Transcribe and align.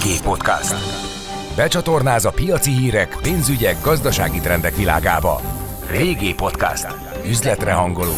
VG 0.00 0.22
Podcast. 0.22 0.74
Becsatornáz 1.56 2.24
a 2.24 2.30
piaci 2.30 2.70
hírek, 2.70 3.18
pénzügyek, 3.22 3.76
gazdasági 3.82 4.38
trendek 4.38 4.76
világába. 4.76 5.40
VG 5.90 6.34
Podcast. 6.34 6.86
Üzletre 7.26 7.72
hangoló. 7.72 8.12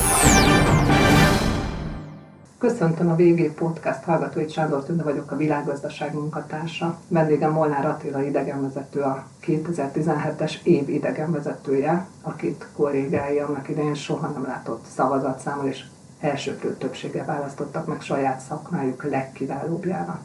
Köszöntöm 2.58 3.10
a 3.10 3.14
VG 3.14 3.54
Podcast 3.54 4.02
hallgatóit, 4.04 4.50
Sándor 4.50 4.84
Tünde 4.84 5.02
vagyok 5.02 5.30
a 5.30 5.36
világgazdaság 5.36 6.14
munkatársa. 6.14 6.98
Vendégem 7.08 7.52
Molnár 7.52 7.86
Attila 7.86 8.22
idegenvezető, 8.22 9.00
a 9.00 9.26
2017-es 9.46 10.62
év 10.62 10.88
idegenvezetője, 10.88 12.06
akit 12.22 12.66
kollégái 12.76 13.38
annak 13.38 13.68
idején 13.68 13.94
soha 13.94 14.26
nem 14.26 14.44
látott 14.46 14.84
szavazatszámmal 14.94 15.66
és 15.66 15.84
elsőprő 16.20 16.76
többsége 16.76 17.24
választottak 17.24 17.86
meg 17.86 18.00
saját 18.00 18.40
szakmájuk 18.40 19.04
legkiválóbbjának. 19.04 20.20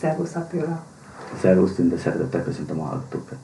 Szervusz 0.00 0.34
Attila! 0.34 0.90
Szervusz 1.40 1.74
Tünde, 1.74 1.96
szeretettel 1.96 2.42
köszöntöm 2.42 2.80
a 2.80 2.84
hallgatókat. 2.84 3.38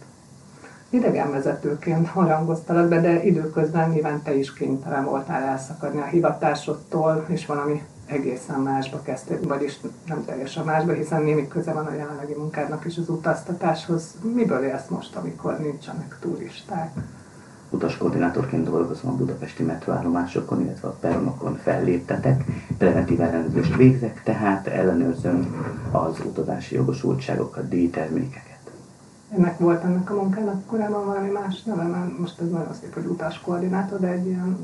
Idegenvezetőként 0.91 2.09
harangoztalak 2.09 2.89
be, 2.89 3.01
de 3.01 3.25
időközben 3.25 3.91
nyilván 3.91 4.23
te 4.23 4.35
is 4.35 4.53
kénytelen 4.53 5.05
voltál 5.05 5.43
elszakadni 5.43 6.01
a 6.01 6.05
hivatásodtól, 6.05 7.25
és 7.29 7.47
valami 7.47 7.83
egészen 8.07 8.61
másba 8.61 9.03
kezdtél, 9.03 9.39
vagyis 9.43 9.81
nem 10.07 10.25
teljesen 10.25 10.65
másba, 10.65 10.93
hiszen 10.93 11.23
némi 11.23 11.49
köze 11.49 11.73
van 11.73 11.87
a 11.87 11.95
jelenlegi 11.95 12.35
munkádnak 12.35 12.85
is 12.85 12.97
az 12.97 13.09
utaztatáshoz. 13.09 14.15
Miből 14.35 14.65
élsz 14.65 14.89
most, 14.89 15.17
amikor 15.17 15.59
nincsenek 15.59 16.17
turisták? 16.21 16.93
Utaskoordinátorként 17.71 18.65
dolgozom 18.65 19.11
a 19.11 19.17
budapesti 19.17 19.63
metroállomásokon, 19.63 20.61
illetve 20.61 20.89
a 20.89 20.97
peronokon 21.01 21.57
felléptetek, 21.57 22.45
preventív 22.79 23.21
ellenőrzést 23.21 23.77
végzek, 23.77 24.23
tehát 24.23 24.67
ellenőrzöm 24.67 25.67
az 25.91 26.21
utazási 26.25 26.75
jogosultságokat, 26.75 27.69
díjtermékeket. 27.69 28.57
Ennek 29.31 29.59
volt 29.59 29.85
ennek 29.85 30.11
a 30.11 30.15
munkának 30.15 30.67
korábban 30.67 31.05
valami 31.05 31.31
más 31.31 31.63
neve, 31.63 31.83
mert 31.83 32.19
most 32.19 32.41
ez 32.41 32.51
nagyon 32.51 32.75
szép, 32.81 32.95
hogy 32.95 33.05
utaskoordinátor, 33.05 34.01
de 34.01 34.09
egy 34.09 34.27
ilyen, 34.27 34.59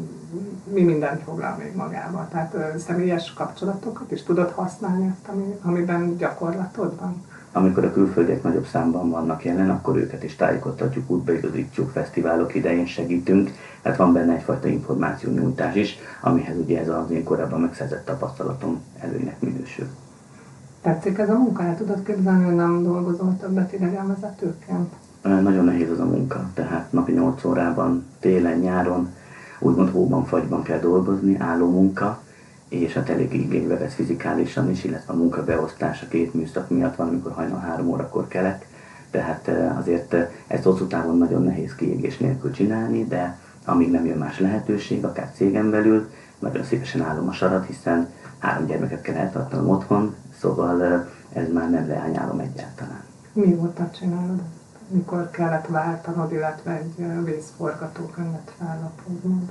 mi 0.72 0.82
mindent 0.82 1.22
foglal 1.22 1.56
még 1.56 1.74
magába. 1.74 2.28
Tehát 2.30 2.54
ö, 2.54 2.78
személyes 2.78 3.32
kapcsolatokat 3.32 4.10
is 4.10 4.22
tudod 4.22 4.50
használni 4.50 5.08
azt, 5.08 5.28
ami, 5.28 5.58
amiben 5.62 6.16
gyakorlatod 6.16 7.00
van? 7.00 7.24
Amikor 7.56 7.84
a 7.84 7.92
külföldiek 7.92 8.42
nagyobb 8.42 8.66
számban 8.66 9.10
vannak 9.10 9.44
jelen, 9.44 9.70
akkor 9.70 9.96
őket 9.96 10.24
is 10.24 10.36
tájékoztatjuk, 10.36 11.10
útbaigazítjuk, 11.10 11.90
fesztiválok 11.90 12.54
idején 12.54 12.86
segítünk, 12.86 13.50
tehát 13.82 13.98
van 13.98 14.12
benne 14.12 14.32
egyfajta 14.32 14.68
információnyújtás 14.68 15.74
is, 15.74 15.98
amihez 16.20 16.56
ugye 16.56 16.80
ez 16.80 16.88
az 16.88 17.10
én 17.10 17.24
korábban 17.24 17.60
megszerzett 17.60 18.04
tapasztalatom 18.04 18.82
előnynek 19.00 19.40
minősül. 19.40 19.86
Tetszik 20.82 21.18
ez 21.18 21.30
a 21.30 21.38
munka? 21.38 21.62
El 21.62 21.76
tudod 21.76 22.02
képzelni, 22.02 22.44
hogy 22.44 22.54
nem 22.54 22.82
dolgozol 22.82 23.36
többet 23.40 23.72
idegenvezetőként? 23.72 24.92
Nagyon 25.22 25.64
nehéz 25.64 25.90
az 25.90 26.00
a 26.00 26.04
munka, 26.04 26.50
tehát 26.54 26.92
napi 26.92 27.12
8 27.12 27.44
órában, 27.44 28.04
télen, 28.20 28.58
nyáron, 28.58 29.08
úgymond 29.58 29.90
hóban, 29.90 30.24
fagyban 30.24 30.62
kell 30.62 30.78
dolgozni, 30.78 31.36
álló 31.38 31.70
munka, 31.70 32.22
és 32.68 32.92
hát 32.92 33.08
elég 33.08 33.34
igénybe 33.34 33.76
vesz 33.78 33.94
fizikálisan 33.94 34.70
is, 34.70 34.84
illetve 34.84 35.12
a 35.12 35.16
munkabeosztás 35.16 36.02
a 36.02 36.08
két 36.08 36.34
műszak 36.34 36.68
miatt 36.70 36.96
van, 36.96 37.08
amikor 37.08 37.32
hajnal 37.32 37.58
három 37.58 37.88
órakor 37.88 38.28
kelek, 38.28 38.66
tehát 39.10 39.50
azért 39.78 40.14
ezt 40.46 40.62
hosszú 40.62 40.86
távon 40.86 41.18
nagyon 41.18 41.42
nehéz 41.42 41.74
kiégés 41.74 42.18
nélkül 42.18 42.52
csinálni, 42.52 43.04
de 43.04 43.38
amíg 43.64 43.90
nem 43.90 44.06
jön 44.06 44.18
más 44.18 44.38
lehetőség, 44.38 45.04
akár 45.04 45.30
cégen 45.34 45.70
belül, 45.70 46.10
nagyon 46.38 46.64
szívesen 46.64 47.02
állom 47.02 47.28
a 47.28 47.32
sarat, 47.32 47.66
hiszen 47.66 48.08
három 48.38 48.66
gyermeket 48.66 49.00
kell 49.00 49.14
eltartanom 49.14 49.68
otthon, 49.68 50.14
szóval 50.38 51.08
ez 51.32 51.52
már 51.52 51.70
nem 51.70 51.88
leányálom 51.88 52.38
egyáltalán. 52.38 53.02
Mióta 53.32 53.90
csinálod 53.90 54.38
ezt? 54.38 54.62
Mikor 54.88 55.30
kellett 55.30 55.66
váltanod, 55.66 56.32
illetve 56.32 56.72
egy 56.72 57.24
vészforgatókönyvet 57.24 58.52
fellapoznod? 58.58 59.50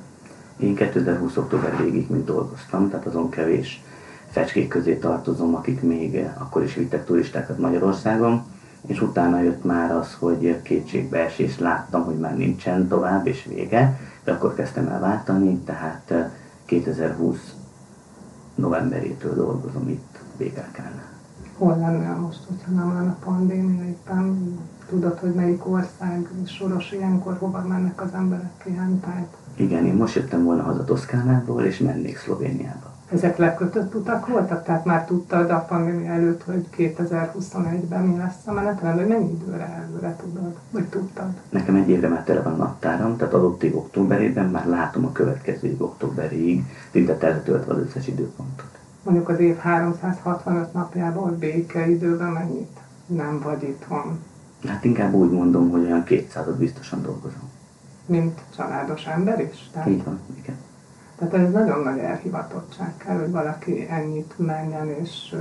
Én 0.58 0.76
2020. 0.76 1.38
október 1.38 1.78
végig 1.78 2.10
mind 2.10 2.26
dolgoztam, 2.26 2.90
tehát 2.90 3.06
azon 3.06 3.30
kevés 3.30 3.84
fecskék 4.30 4.68
közé 4.68 4.96
tartozom, 4.96 5.56
akik 5.56 5.82
még 5.82 6.28
akkor 6.38 6.64
is 6.64 6.74
vittek 6.74 7.06
turistákat 7.06 7.58
Magyarországon, 7.58 8.44
és 8.86 9.02
utána 9.02 9.42
jött 9.42 9.64
már 9.64 9.92
az, 9.92 10.14
hogy 10.20 10.62
kétségbeesés 10.62 11.60
láttam, 11.60 12.04
hogy 12.04 12.18
már 12.18 12.38
nincsen 12.38 12.88
tovább 12.88 13.28
és 13.28 13.46
vége, 13.50 14.00
de 14.24 14.32
akkor 14.32 14.54
kezdtem 14.54 14.88
el 14.88 15.00
váltani, 15.00 15.58
tehát 15.58 16.14
2020 16.66 17.54
novemberétől 18.56 19.36
dolgozom 19.36 19.90
itt 19.90 20.20
BKK-nál. 20.38 21.12
Hol 21.58 21.78
lennél 21.78 22.16
most, 22.16 22.40
hogyha 22.48 22.72
nem 22.72 22.94
lenne 22.94 23.16
pandémia 23.24 23.86
éppen? 23.86 24.58
Tudod, 24.90 25.20
hogy 25.20 25.34
melyik 25.34 25.68
ország 25.68 26.30
soros 26.46 26.92
ilyenkor, 26.92 27.38
hova 27.40 27.64
mennek 27.68 28.02
az 28.02 28.14
emberek 28.14 28.64
tájt? 29.02 29.38
Igen, 29.56 29.86
én 29.86 29.94
most 29.94 30.16
jöttem 30.16 30.44
volna 30.44 30.64
haza 30.64 30.84
Toszkánából, 30.84 31.64
és 31.64 31.78
mennék 31.78 32.18
Szlovéniába. 32.18 32.92
Ezek 33.12 33.38
lekötött 33.38 33.96
utak 33.96 34.28
voltak? 34.28 34.64
Tehát 34.64 34.86
már 34.86 35.06
tudtad 35.06 35.50
a 35.50 35.66
pandémia 35.68 36.12
előtt, 36.12 36.44
hogy 36.44 36.66
2021-ben 36.78 38.04
mi 38.04 38.18
lesz 38.18 38.48
a 38.48 38.52
menetrend, 38.52 38.96
vagy 38.96 39.08
mennyi 39.08 39.32
időre 39.32 39.86
előre 39.88 40.16
tudod? 40.16 40.56
Vagy 40.72 40.86
tudtad? 40.86 41.28
Nekem 41.50 41.76
egy 41.76 41.90
évre 41.90 42.08
már 42.08 42.24
tele 42.24 42.42
van 42.42 42.56
naptáram, 42.56 43.18
tehát 43.18 43.34
adott 43.34 43.64
év 43.64 43.78
októberében 43.78 44.50
már 44.50 44.68
látom 44.68 45.06
a 45.06 45.12
következő 45.12 45.68
év 45.68 45.82
októberig, 45.82 46.64
szinte 46.92 47.18
teletöltve 47.18 47.74
az 47.74 47.80
összes 47.80 48.08
időpontot. 48.08 48.78
Mondjuk 49.04 49.30
az 49.30 49.40
év 49.40 49.58
365 49.58 50.74
napjában 50.74 51.38
békeidőben 51.40 52.32
mennyit 52.32 52.78
nem 53.06 53.40
vagy 53.44 53.64
itthon? 53.64 54.20
Hát 54.68 54.84
inkább 54.84 55.14
úgy 55.14 55.32
mondom, 55.32 55.70
hogy 55.70 55.84
olyan 55.84 56.04
200 56.04 56.46
biztosan 56.58 57.02
dolgozom. 57.02 57.52
Mint 58.06 58.42
családos 58.56 59.06
ember 59.06 59.40
is? 59.40 59.70
Tehát, 59.74 59.88
Így 59.88 60.04
van, 60.04 60.20
igen. 60.38 60.56
tehát 61.18 61.34
ez 61.34 61.52
nagyon 61.52 61.80
nagy 61.80 62.00
elhivatottság 62.00 62.94
kell, 62.98 63.20
hogy 63.20 63.32
valaki 63.32 63.88
ennyit 63.90 64.34
menjen 64.38 64.90
és 64.90 65.36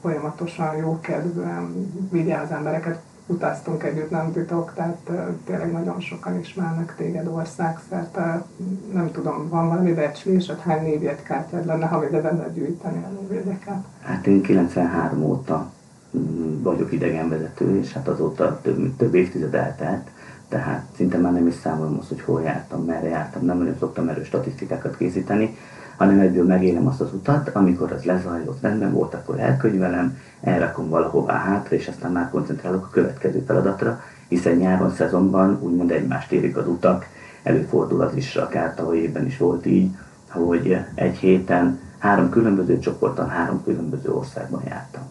folyamatosan 0.00 0.76
jókedvűen 0.76 1.92
vigye 2.10 2.36
az 2.36 2.50
embereket. 2.50 3.00
Utaztunk 3.26 3.82
együtt, 3.82 4.10
nem 4.10 4.32
titok, 4.32 4.72
tehát 4.74 5.10
tényleg 5.44 5.72
nagyon 5.72 6.00
sokan 6.00 6.38
ismernek 6.38 6.94
téged 6.96 7.26
országszerte. 7.26 8.44
Nem 8.92 9.10
tudom, 9.10 9.48
van 9.48 9.68
valami 9.68 9.92
becslésed, 9.92 10.58
hány 10.60 10.82
névjegykártyád 10.82 11.66
lenne, 11.66 11.86
ha 11.86 11.98
benne 12.10 12.48
gyűjteni 12.54 13.04
a 13.04 13.08
névjegyeket? 13.20 13.84
Hát 14.00 14.26
én 14.26 14.42
93 14.42 15.22
óta 15.22 15.72
mm, 16.16 16.62
vagyok 16.62 16.92
idegenvezető, 16.92 17.78
és 17.78 17.92
hát 17.92 18.08
azóta 18.08 18.60
több, 18.62 18.96
több 18.96 19.14
évtized 19.14 19.54
eltelt, 19.54 20.10
tehát 20.54 20.84
szinte 20.96 21.18
már 21.18 21.32
nem 21.32 21.46
is 21.46 21.54
számolom 21.54 21.98
azt, 21.98 22.08
hogy 22.08 22.20
hol 22.20 22.42
jártam, 22.42 22.84
merre 22.84 23.08
jártam, 23.08 23.44
nem 23.44 23.58
nagyon 23.58 23.76
szoktam 23.78 24.08
erős 24.08 24.26
statisztikákat 24.26 24.96
készíteni, 24.96 25.56
hanem 25.96 26.20
egyből 26.20 26.44
megélem 26.46 26.86
azt 26.86 27.00
az 27.00 27.12
utat, 27.12 27.48
amikor 27.48 27.92
az 27.92 28.04
lezajlott, 28.04 28.60
rendben 28.60 28.92
volt, 28.92 29.14
akkor 29.14 29.40
elkönyvelem, 29.40 30.18
elrakom 30.40 30.88
valahová 30.88 31.38
hátra, 31.38 31.76
és 31.76 31.88
aztán 31.88 32.12
már 32.12 32.30
koncentrálok 32.30 32.84
a 32.84 32.90
következő 32.90 33.42
feladatra, 33.46 34.00
hiszen 34.28 34.56
nyáron, 34.56 34.90
szezonban 34.90 35.58
úgymond 35.60 35.90
egymást 35.90 36.32
érik 36.32 36.56
az 36.56 36.68
utak, 36.68 37.06
előfordul 37.42 38.00
az 38.00 38.16
is, 38.16 38.36
akár 38.36 38.74
tavaly 38.74 38.96
évben 38.96 39.26
is 39.26 39.38
volt 39.38 39.66
így, 39.66 39.96
hogy 40.28 40.76
egy 40.94 41.16
héten 41.16 41.78
három 41.98 42.30
különböző 42.30 42.78
csoporttal, 42.78 43.26
három 43.26 43.64
különböző 43.64 44.12
országban 44.12 44.62
jártam. 44.68 45.02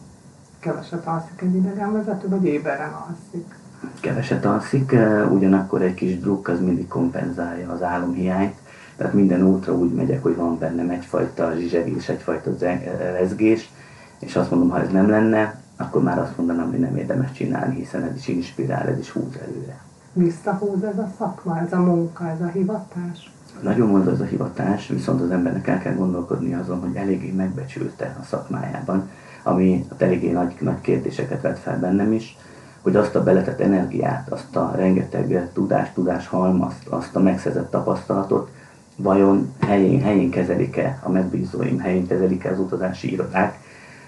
Keveset 0.60 1.06
alszik 1.06 1.42
egy 1.42 1.56
idegenvezető, 1.56 2.30
vagy 2.30 2.46
éberen 2.46 2.94
alszik? 3.08 3.62
Keveset 4.00 4.46
alszik, 4.46 4.92
eh, 4.92 5.32
ugyanakkor 5.32 5.82
egy 5.82 5.94
kis 5.94 6.20
druk 6.20 6.48
az 6.48 6.60
mindig 6.60 6.88
kompenzálja 6.88 7.72
az 7.72 7.84
álomhiányt, 7.84 8.54
tehát 8.98 9.14
minden 9.14 9.44
útra 9.44 9.74
úgy 9.74 9.94
megyek, 9.94 10.24
hogy 10.24 10.36
van 10.36 10.58
bennem 10.58 10.90
egyfajta 10.90 11.54
zsizsegés, 11.56 12.10
egyfajta 12.10 12.52
ze- 12.58 13.16
rezgés, 13.20 13.72
és 14.20 14.36
azt 14.36 14.52
mondom, 14.52 14.70
ha 14.70 14.82
ez 14.82 14.92
nem 14.92 15.10
lenne, 15.10 15.62
akkor 15.78 16.04
már 16.04 16.20
azt 16.20 16.38
mondanám, 16.38 16.70
hogy 16.70 16.80
nem 16.80 16.98
érdemes 16.98 17.32
csinálni, 17.32 17.76
hiszen 17.76 18.04
ez 18.04 18.16
is 18.16 18.28
inspirál, 18.28 18.88
ez 18.88 19.00
is 19.00 19.10
húz 19.10 19.38
előre. 19.48 19.80
Visszahúz 20.14 20.84
ez 20.84 20.98
a 20.98 21.10
szakma, 21.18 21.60
ez 21.60 21.74
a 21.74 21.80
munka, 21.80 22.30
ez 22.30 22.42
a 22.42 22.48
hivatás? 22.48 23.32
Nagyon 23.62 23.88
mondta 23.88 24.12
ez 24.12 24.20
a 24.20 24.26
hivatás, 24.26 24.88
viszont 24.88 25.22
az 25.22 25.32
embernek 25.32 25.68
el 25.68 25.80
kell 25.80 25.94
gondolkodni 25.94 26.54
azon, 26.54 26.80
hogy 26.80 26.96
eléggé 26.96 27.32
megbecsülte 27.32 28.16
a 28.20 28.24
szakmájában, 28.24 29.10
ami 29.44 29.86
eléggé 29.98 30.32
nagy, 30.32 30.56
nagy 30.60 30.82
kérdéseket 30.82 31.42
vet 31.42 31.60
fel 31.60 31.80
bennem 31.80 32.14
is, 32.14 32.38
hogy 32.84 32.96
azt 32.96 33.16
a 33.16 33.24
beletett 33.24 33.60
energiát, 33.60 34.32
azt 34.32 34.56
a 34.56 34.74
rengeteg 34.76 35.50
tudás, 35.54 35.94
tudás 35.94 36.28
halmazt, 36.28 36.88
azt 36.90 37.16
a 37.16 37.20
megszerzett 37.20 37.72
tapasztalatot 37.72 38.50
vajon 38.96 39.54
helyén, 39.60 40.02
helyén 40.02 40.30
kezelik-e 40.30 41.00
a 41.04 41.10
megbízóim, 41.10 41.80
helyén 41.80 42.08
kezelik-e 42.08 42.52
az 42.52 42.60
utazási 42.60 43.12
irodák. 43.12 43.60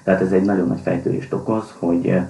Tehát 0.04 0.22
ez 0.22 0.32
egy 0.32 0.44
nagyon 0.44 0.68
nagy 0.68 0.80
fejtörést 0.84 1.34
okoz, 1.34 1.74
hogy 1.80 2.22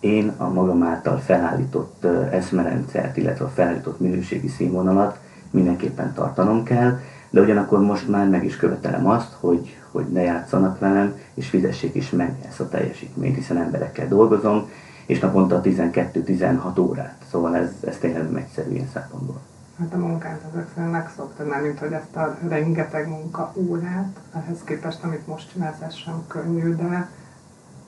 én 0.00 0.32
a 0.36 0.48
magam 0.48 0.82
által 0.82 1.18
felállított 1.18 2.04
eszmerendszert, 2.30 3.16
illetve 3.16 3.44
a 3.44 3.48
felállított 3.54 4.00
minőségi 4.00 4.48
színvonalat 4.48 5.18
mindenképpen 5.50 6.12
tartanom 6.14 6.62
kell, 6.62 6.98
de 7.30 7.40
ugyanakkor 7.40 7.80
most 7.80 8.08
már 8.08 8.28
meg 8.28 8.44
is 8.44 8.56
követelem 8.56 9.06
azt, 9.08 9.36
hogy, 9.40 9.76
hogy 9.90 10.06
ne 10.06 10.22
játszanak 10.22 10.78
velem, 10.78 11.14
és 11.34 11.48
fizessék 11.48 11.94
is 11.94 12.10
meg 12.10 12.34
ezt 12.48 12.60
a 12.60 12.68
teljesítményt, 12.68 13.34
hiszen 13.34 13.56
emberekkel 13.56 14.08
dolgozom, 14.08 14.68
és 15.06 15.18
naponta 15.18 15.60
12-16 15.64 16.80
órát. 16.80 17.16
Szóval 17.30 17.56
ez, 17.56 17.70
ez 17.86 17.98
tényleg 17.98 18.22
nem 18.22 18.36
egyszerű 18.36 18.70
ilyen 18.70 18.88
szempontból. 18.92 19.40
Hát 19.78 19.94
a 19.94 19.96
munkát 19.96 20.40
ezek 20.52 20.68
szerint 20.74 20.92
megszoktad, 20.92 21.46
mert 21.46 21.62
mint 21.62 21.78
hogy 21.78 21.92
ezt 21.92 22.16
a 22.16 22.38
rengeteg 22.48 23.08
munka 23.08 23.52
órát, 23.54 24.20
ehhez 24.34 24.58
képest, 24.64 25.02
amit 25.02 25.26
most 25.26 25.50
csinálsz, 25.52 25.80
ez 25.80 25.94
sem 25.94 26.24
könnyű, 26.26 26.74
de 26.74 27.10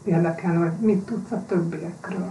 érdekel, 0.04 0.56
hogy 0.56 0.72
mit 0.80 1.04
tudsz 1.04 1.30
a 1.30 1.42
többiekről. 1.46 2.30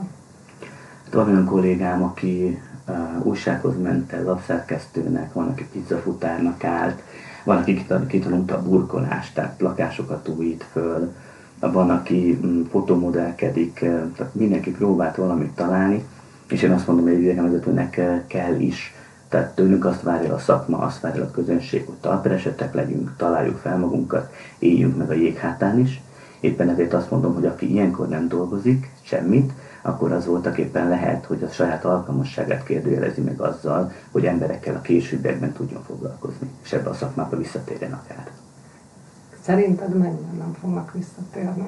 Hát 1.03 1.13
van 1.13 1.27
olyan 1.27 1.45
kollégám, 1.45 2.03
aki 2.03 2.61
uh, 2.87 3.25
újsághoz 3.25 3.81
ment 3.81 4.13
el, 4.13 4.23
lapszerkesztőnek, 4.23 5.33
van, 5.33 5.47
aki 5.47 5.65
pizzafutárnak 5.71 6.63
állt, 6.63 7.01
van, 7.43 7.57
aki 7.57 7.85
kitanulta 8.07 8.55
a 8.55 8.61
burkolást, 8.61 9.33
tehát 9.33 9.61
lakásokat 9.61 10.27
újít 10.27 10.65
föl, 10.71 11.13
van, 11.59 11.89
aki 11.89 12.39
mm, 12.45 12.61
fotomodellkedik, 12.63 13.79
tehát 14.15 14.35
mindenki 14.35 14.71
próbált 14.71 15.15
valamit 15.15 15.51
találni, 15.51 16.03
és 16.49 16.61
én 16.61 16.71
azt 16.71 16.87
mondom, 16.87 17.05
hogy 17.05 17.13
egy 17.13 17.21
idegenvezetőnek 17.21 18.01
kell 18.27 18.59
is, 18.59 18.95
tehát 19.29 19.55
tőlünk 19.55 19.85
azt 19.85 20.01
várja 20.01 20.33
a 20.33 20.37
szakma, 20.37 20.77
azt 20.77 20.99
várja 20.99 21.23
a 21.23 21.31
közönség, 21.31 21.85
hogy 21.85 21.95
talperesetek 21.95 22.73
legyünk, 22.73 23.13
találjuk 23.17 23.57
fel 23.57 23.77
magunkat, 23.77 24.33
éljünk 24.59 24.97
meg 24.97 25.09
a 25.09 25.13
jéghátán 25.13 25.79
is. 25.79 26.01
Éppen 26.39 26.69
ezért 26.69 26.93
azt 26.93 27.11
mondom, 27.11 27.33
hogy 27.33 27.45
aki 27.45 27.71
ilyenkor 27.71 28.07
nem 28.07 28.27
dolgozik 28.27 28.89
semmit, 29.01 29.51
akkor 29.81 30.11
az 30.11 30.25
voltak 30.25 30.57
éppen 30.57 30.87
lehet, 30.89 31.25
hogy 31.25 31.43
a 31.43 31.49
saját 31.49 31.85
alkalmasságát 31.85 32.63
kérdőjelezi 32.63 33.21
meg 33.21 33.41
azzal, 33.41 33.91
hogy 34.11 34.25
emberekkel 34.25 34.75
a 34.75 34.81
későbbiekben 34.81 35.51
tudjon 35.51 35.83
foglalkozni, 35.83 36.49
és 36.63 36.73
ebbe 36.73 36.89
a 36.89 36.93
szakmába 36.93 37.37
visszatérjen 37.37 37.93
akár. 37.93 38.31
Szerinted 39.47 39.97
mennyien 39.97 40.35
nem 40.37 40.53
fognak 40.61 40.93
visszatérni? 40.93 41.67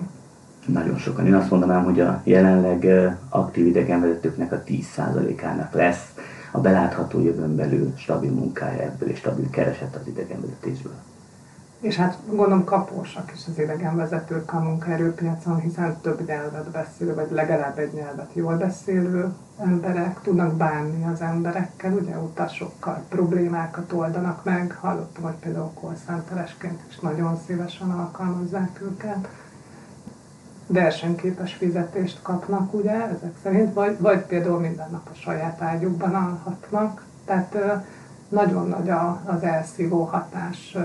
Nagyon 0.65 0.97
sokan. 0.97 1.25
Én 1.25 1.33
azt 1.33 1.49
mondanám, 1.49 1.83
hogy 1.83 1.99
a 1.99 2.21
jelenleg 2.23 2.87
aktív 3.29 3.65
idegenvezetőknek 3.65 4.51
a 4.51 4.63
10%-ának 4.63 5.73
lesz 5.73 6.13
a 6.51 6.59
belátható 6.59 7.19
jövőn 7.19 7.55
belül 7.55 7.93
stabil 7.95 8.31
munkája 8.31 8.81
ebből 8.81 9.09
és 9.09 9.17
stabil 9.17 9.49
kereset 9.49 9.95
az 9.95 10.07
idegenvezetésből. 10.07 10.93
És 11.79 11.95
hát 11.95 12.17
gondolom 12.25 12.63
kapósak 12.63 13.31
is 13.33 13.41
az 13.47 13.59
idegenvezetők 13.59 14.53
a 14.53 14.59
munkaerőpiacon, 14.59 15.59
hiszen 15.59 15.97
több 16.01 16.27
nyelvet 16.27 16.71
beszélő, 16.71 17.13
vagy 17.13 17.31
legalább 17.31 17.77
egy 17.77 17.93
nyelvet 17.93 18.29
jól 18.33 18.57
beszélő 18.57 19.33
emberek 19.59 20.21
tudnak 20.21 20.53
bánni 20.53 21.05
az 21.13 21.21
emberekkel, 21.21 21.93
ugye 21.93 22.17
utasokkal, 22.17 23.03
problémákat 23.09 23.91
oldanak 23.91 24.43
meg. 24.43 24.77
Hallottam, 24.79 25.23
hogy 25.23 25.33
például 25.33 25.71
callcenteresként 25.81 26.81
is 26.89 26.99
nagyon 26.99 27.39
szívesen 27.45 27.89
alkalmazzák 27.89 28.81
őket. 28.81 29.27
Versenyképes 30.67 31.53
fizetést 31.53 32.19
kapnak, 32.21 32.73
ugye, 32.73 32.91
ezek 32.91 33.33
szerint, 33.43 33.73
vagy, 33.73 33.99
vagy 33.99 34.25
például 34.25 34.59
minden 34.59 34.87
nap 34.91 35.09
a 35.11 35.15
saját 35.15 35.61
ágyukban 35.61 36.15
alhatnak. 36.15 37.05
Tehát 37.25 37.57
nagyon 38.29 38.67
nagy 38.67 38.89
az 39.25 39.43
elszívó 39.43 40.03
hatás 40.03 40.77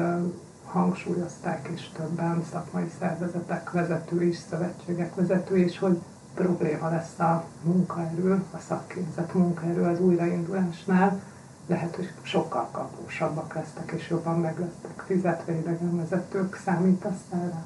hangsúlyozták 0.75 1.69
is 1.75 1.91
többen, 1.97 2.43
szakmai 2.53 2.91
szervezetek 3.01 3.71
vezetői 3.71 4.29
is, 4.29 4.37
szövetségek 4.51 5.15
vezetői 5.15 5.65
is, 5.65 5.79
hogy 5.79 5.99
probléma 6.35 6.89
lesz 6.89 7.19
a 7.19 7.45
munkaerő, 7.63 8.43
a 8.51 8.59
szakképzett 8.69 9.35
munkaerő 9.35 9.83
az 9.83 10.01
újraindulásnál. 10.01 11.21
Lehet, 11.67 11.97
hogy 11.97 12.11
sokkal 12.23 12.69
kapósabbak 12.71 13.55
lesznek, 13.55 13.93
és 13.97 14.09
jobban 14.11 14.41
meg 14.41 14.59
lesznek 14.59 15.05
fizetve 15.07 15.53
idegenvezetők. 15.53 16.61
Számítasz 16.65 17.23
erre? 17.31 17.63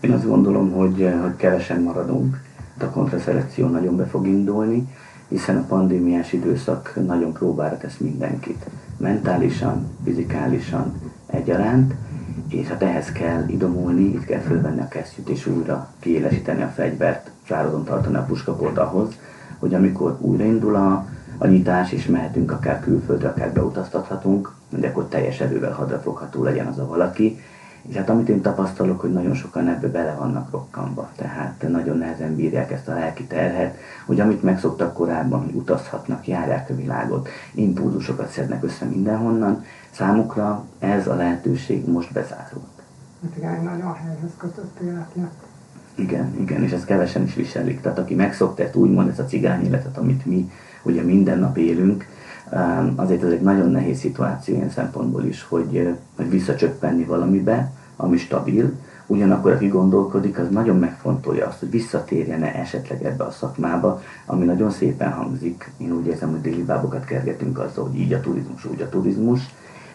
Én 0.00 0.12
azt 0.12 0.26
gondolom, 0.26 0.72
hogy, 0.72 1.14
hogy 1.22 1.36
kevesen 1.36 1.82
maradunk, 1.82 2.42
de 2.78 2.84
a 2.84 2.90
kontraszelekció 2.90 3.68
nagyon 3.68 3.96
be 3.96 4.06
fog 4.06 4.26
indulni, 4.26 4.88
hiszen 5.28 5.56
a 5.56 5.66
pandémiás 5.66 6.32
időszak 6.32 6.98
nagyon 7.06 7.32
próbára 7.32 7.76
tesz 7.76 7.96
mindenkit. 7.96 8.66
Mentálisan, 8.96 9.86
fizikálisan 10.04 11.00
egyaránt, 11.26 11.94
és 12.48 12.66
hát 12.66 12.82
ehhez 12.82 13.12
kell 13.12 13.44
idomulni, 13.48 14.02
itt 14.02 14.24
kell 14.24 14.40
fölvenni 14.40 14.80
a 14.80 14.88
kesztyűt 14.88 15.28
és 15.28 15.46
újra 15.46 15.88
kiélesíteni 15.98 16.62
a 16.62 16.72
fegyvert, 16.74 17.30
zárodon 17.48 17.84
tartani 17.84 18.16
a 18.16 18.24
puskaport 18.24 18.78
ahhoz, 18.78 19.18
hogy 19.58 19.74
amikor 19.74 20.16
újraindul 20.20 20.74
a, 20.74 21.06
a 21.38 21.46
nyitás, 21.46 21.92
és 21.92 22.06
mehetünk 22.06 22.52
akár 22.52 22.80
külföldre, 22.80 23.28
akár 23.28 23.52
beutaztathatunk, 23.52 24.52
hogy 24.70 24.84
akkor 24.84 25.04
teljes 25.04 25.40
erővel 25.40 25.72
hadrafogható 25.72 26.42
legyen 26.42 26.66
az 26.66 26.78
a 26.78 26.86
valaki, 26.86 27.38
és 27.88 27.96
hát 27.96 28.08
amit 28.08 28.28
én 28.28 28.40
tapasztalok, 28.40 29.00
hogy 29.00 29.12
nagyon 29.12 29.34
sokan 29.34 29.68
ebbe 29.68 29.88
bele 29.88 30.14
vannak 30.18 30.50
rokkanva, 30.50 31.10
tehát 31.16 31.64
nagyon 31.68 31.98
nehezen 31.98 32.34
bírják 32.34 32.72
ezt 32.72 32.88
a 32.88 32.94
lelki 32.94 33.24
terhet, 33.24 33.76
hogy 34.06 34.20
amit 34.20 34.42
megszoktak 34.42 34.92
korábban, 34.92 35.44
hogy 35.44 35.54
utazhatnak, 35.54 36.26
járják 36.26 36.70
a 36.70 36.74
világot, 36.74 37.28
impulzusokat 37.54 38.30
szednek 38.30 38.64
össze 38.64 38.84
mindenhonnan, 38.84 39.64
számukra 39.90 40.64
ez 40.78 41.06
a 41.06 41.14
lehetőség 41.14 41.88
most 41.88 42.12
bezárult. 42.12 42.82
Hát 43.22 43.36
igen, 43.36 43.54
egy 43.54 43.62
nagyon 43.62 43.94
helyhez 43.94 44.30
kötött 44.36 44.78
élet 44.80 45.10
lett. 45.14 45.46
Igen, 45.94 46.34
igen, 46.40 46.62
és 46.62 46.72
ezt 46.72 46.84
kevesen 46.84 47.22
is 47.22 47.34
viselik. 47.34 47.80
Tehát 47.80 47.98
aki 47.98 48.14
megszokta 48.14 48.62
ezt 48.62 48.74
úgymond, 48.74 49.08
ezt 49.08 49.18
a 49.18 49.24
cigány 49.24 49.64
életet, 49.64 49.96
amit 49.96 50.26
mi 50.26 50.50
ugye 50.82 51.02
minden 51.02 51.38
nap 51.38 51.56
élünk, 51.56 52.06
azért 52.94 53.22
ez 53.22 53.30
egy 53.30 53.40
nagyon 53.40 53.70
nehéz 53.70 53.98
szituáció 53.98 54.54
ilyen 54.54 54.70
szempontból 54.70 55.24
is, 55.24 55.42
hogy, 55.42 55.96
hogy 56.16 56.30
visszacsöppenni 56.30 57.04
valamibe, 57.04 57.72
ami 57.96 58.16
stabil, 58.16 58.72
ugyanakkor 59.06 59.52
aki 59.52 59.68
gondolkodik, 59.68 60.38
az 60.38 60.48
nagyon 60.50 60.78
megfontolja 60.78 61.46
azt, 61.46 61.58
hogy 61.58 61.70
visszatérjene 61.70 62.54
esetleg 62.54 63.04
ebbe 63.04 63.24
a 63.24 63.30
szakmába, 63.30 64.02
ami 64.26 64.44
nagyon 64.44 64.70
szépen 64.70 65.12
hangzik. 65.12 65.70
Én 65.76 65.92
úgy 65.92 66.06
érzem, 66.06 66.30
hogy 66.30 66.40
déli 66.40 66.62
bábokat 66.62 67.04
kergetünk 67.04 67.58
azzal, 67.58 67.84
hogy 67.84 68.00
így 68.00 68.12
a 68.12 68.20
turizmus, 68.20 68.64
úgy 68.64 68.80
a 68.80 68.88
turizmus, 68.88 69.40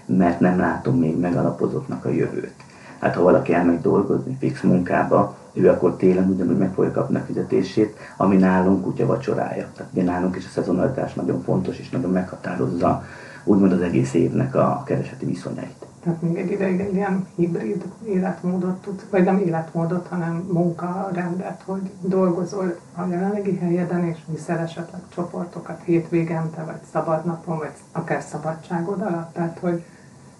mert 0.05 0.39
nem 0.39 0.57
látom 0.57 0.97
még 0.97 1.19
megalapozottnak 1.19 2.05
a 2.05 2.09
jövőt. 2.09 2.53
Hát 2.99 3.15
ha 3.15 3.21
valaki 3.21 3.53
elmegy 3.53 3.81
dolgozni 3.81 4.37
fix 4.39 4.61
munkába, 4.61 5.35
ő 5.53 5.69
akkor 5.69 5.95
télen 5.95 6.29
ugyanúgy 6.29 6.57
meg 6.57 6.73
fogja 6.73 6.91
kapni 6.91 7.15
a 7.15 7.23
fizetését, 7.25 7.97
ami 8.17 8.37
nálunk 8.37 8.81
kutya 8.81 9.05
vacsorája. 9.05 9.69
Tehát 9.75 9.91
ugye 9.93 10.03
nálunk 10.03 10.35
is 10.35 10.45
a 10.45 10.49
szezonalitás 10.49 11.13
nagyon 11.13 11.43
fontos, 11.43 11.79
és 11.79 11.89
nagyon 11.89 12.11
meghatározza 12.11 13.03
úgymond 13.43 13.71
az 13.71 13.81
egész 13.81 14.13
évnek 14.13 14.55
a 14.55 14.83
kereseti 14.85 15.25
viszonyait. 15.25 15.85
Tehát 16.03 16.21
még 16.21 16.37
egy 16.37 16.51
ideig 16.51 16.79
egy 16.79 16.93
ilyen 16.93 17.27
hibrid 17.35 17.83
életmódot 18.05 18.81
tud, 18.81 19.05
vagy 19.09 19.23
nem 19.23 19.37
életmódot, 19.37 20.07
hanem 20.07 20.47
munkarendet, 20.51 21.61
hogy 21.65 21.91
dolgozol 22.01 22.75
a 22.95 23.05
jelenlegi 23.09 23.57
helyeden, 23.57 24.05
és 24.05 24.17
viszel 24.27 24.57
esetleg 24.57 25.01
csoportokat 25.15 25.81
hétvégente, 25.83 26.63
vagy 26.63 26.79
szabadnapon, 26.91 27.57
vagy 27.57 27.71
akár 27.91 28.21
szabadságod 28.21 29.01
alatt. 29.01 29.33
Tehát, 29.33 29.57
hogy 29.59 29.83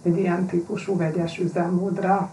egy 0.03 0.17
ilyen 0.17 0.45
típusú 0.45 0.98
vegyes 0.98 1.39
üzemmódra 1.39 2.29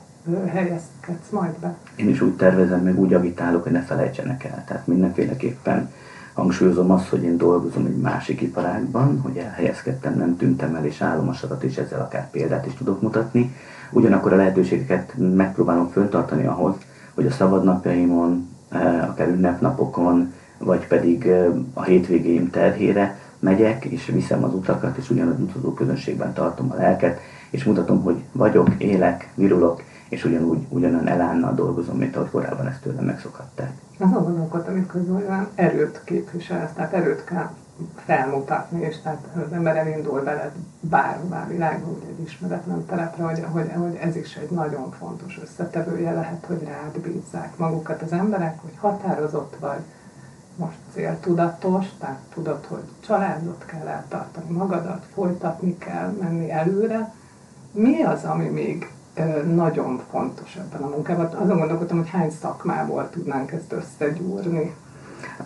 helyezkedsz 0.47 1.31
majd 1.31 1.53
be. 1.61 1.77
Én 1.97 2.09
is 2.09 2.21
úgy 2.21 2.37
tervezem, 2.37 2.83
meg 2.83 2.99
úgy 2.99 3.15
agitálok, 3.15 3.63
hogy 3.63 3.73
ne 3.73 3.83
felejtsenek 3.83 4.45
el. 4.45 4.65
Tehát 4.67 4.87
mindenféleképpen 4.87 5.91
hangsúlyozom 6.35 6.91
azt, 6.91 7.09
hogy 7.09 7.23
én 7.23 7.37
dolgozom 7.37 7.87
egy 7.87 7.97
másik 7.97 8.41
iparágban, 8.41 9.21
hogy 9.21 9.37
elhelyezkedtem, 9.37 10.15
nem 10.15 10.37
tűntem 10.37 10.75
el, 10.75 10.85
és 10.85 11.01
állom 11.01 11.29
a 11.29 11.33
sarat, 11.33 11.63
és 11.63 11.77
ezzel 11.77 12.01
akár 12.01 12.31
példát 12.31 12.67
is 12.67 12.75
tudok 12.75 13.01
mutatni. 13.01 13.55
Ugyanakkor 13.91 14.33
a 14.33 14.37
lehetőségeket 14.37 15.15
megpróbálom 15.17 15.89
föntartani 15.89 16.47
ahhoz, 16.47 16.75
hogy 17.15 17.27
a 17.27 17.31
szabadnapjaimon, 17.31 18.49
akár 19.09 19.29
ünnepnapokon, 19.29 20.33
vagy 20.59 20.87
pedig 20.87 21.29
a 21.75 21.83
hétvégéim 21.83 22.51
terhére 22.51 23.19
megyek, 23.39 23.85
és 23.85 24.07
viszem 24.07 24.45
az 24.45 24.55
utakat, 24.55 24.97
és 24.97 25.11
ugyanaz 25.11 25.41
utazó 25.41 25.73
közönségben 25.73 26.33
tartom 26.33 26.71
a 26.71 26.75
lelket, 26.75 27.21
és 27.51 27.65
mutatom, 27.65 28.03
hogy 28.03 28.25
vagyok, 28.33 28.69
élek, 28.79 29.33
virulok, 29.35 29.83
és 30.09 30.25
ugyanúgy, 30.25 30.67
ugyanan 30.69 31.07
elánnal 31.07 31.55
dolgozom, 31.55 31.97
mint 31.97 32.17
ahogy 32.17 32.31
korábban 32.31 32.67
ezt 32.67 32.81
tőlem 32.81 33.05
megszokhatták. 33.05 33.73
Azon 33.99 34.23
gondolkodtam, 34.23 34.87
közül 34.87 35.15
olyan 35.15 35.49
erőt 35.55 36.01
képviselsz, 36.05 36.73
tehát 36.75 36.93
erőt 36.93 37.25
kell 37.25 37.51
felmutatni, 38.05 38.81
és 38.81 39.01
tehát 39.03 39.27
az 39.35 39.53
ember 39.53 39.77
elindul 39.77 40.23
veled 40.23 40.53
bárhová 40.81 41.47
világon, 41.47 41.89
ugye 41.89 42.07
egy 42.07 42.23
ismeretlen 42.25 42.87
telepre, 42.87 43.25
hogy, 43.25 43.45
hogy, 43.51 43.71
hogy 43.73 43.95
ez 43.95 44.17
is 44.17 44.37
egy 44.37 44.51
nagyon 44.51 44.91
fontos 44.91 45.39
összetevője 45.43 46.13
lehet, 46.13 46.45
hogy 46.47 46.63
rád 46.65 46.99
bízzák 46.99 47.57
magukat 47.57 48.03
az 48.03 48.13
emberek, 48.13 48.61
hogy 48.61 48.73
határozott 48.77 49.57
vagy, 49.61 49.81
most 50.57 50.77
céltudatos, 50.93 51.87
tehát 51.99 52.21
tudod, 52.35 52.65
hogy 52.65 52.83
családot 53.01 53.65
kell 53.67 53.87
eltartani 53.87 54.57
magadat, 54.57 55.07
folytatni 55.15 55.79
kell, 55.79 56.17
menni 56.21 56.51
előre. 56.51 57.13
Mi 57.73 58.03
az, 58.03 58.25
ami 58.25 58.49
még 58.49 58.89
nagyon 59.55 60.01
fontos 60.11 60.57
ebben 60.57 60.83
a 60.83 60.89
munkában. 60.89 61.27
Azon 61.27 61.59
gondolkodtam, 61.59 61.99
hogy 61.99 62.09
hány 62.09 62.31
szakmából 62.41 63.09
tudnánk 63.11 63.53
ezt 63.53 63.73
összegyúrni. 63.73 64.75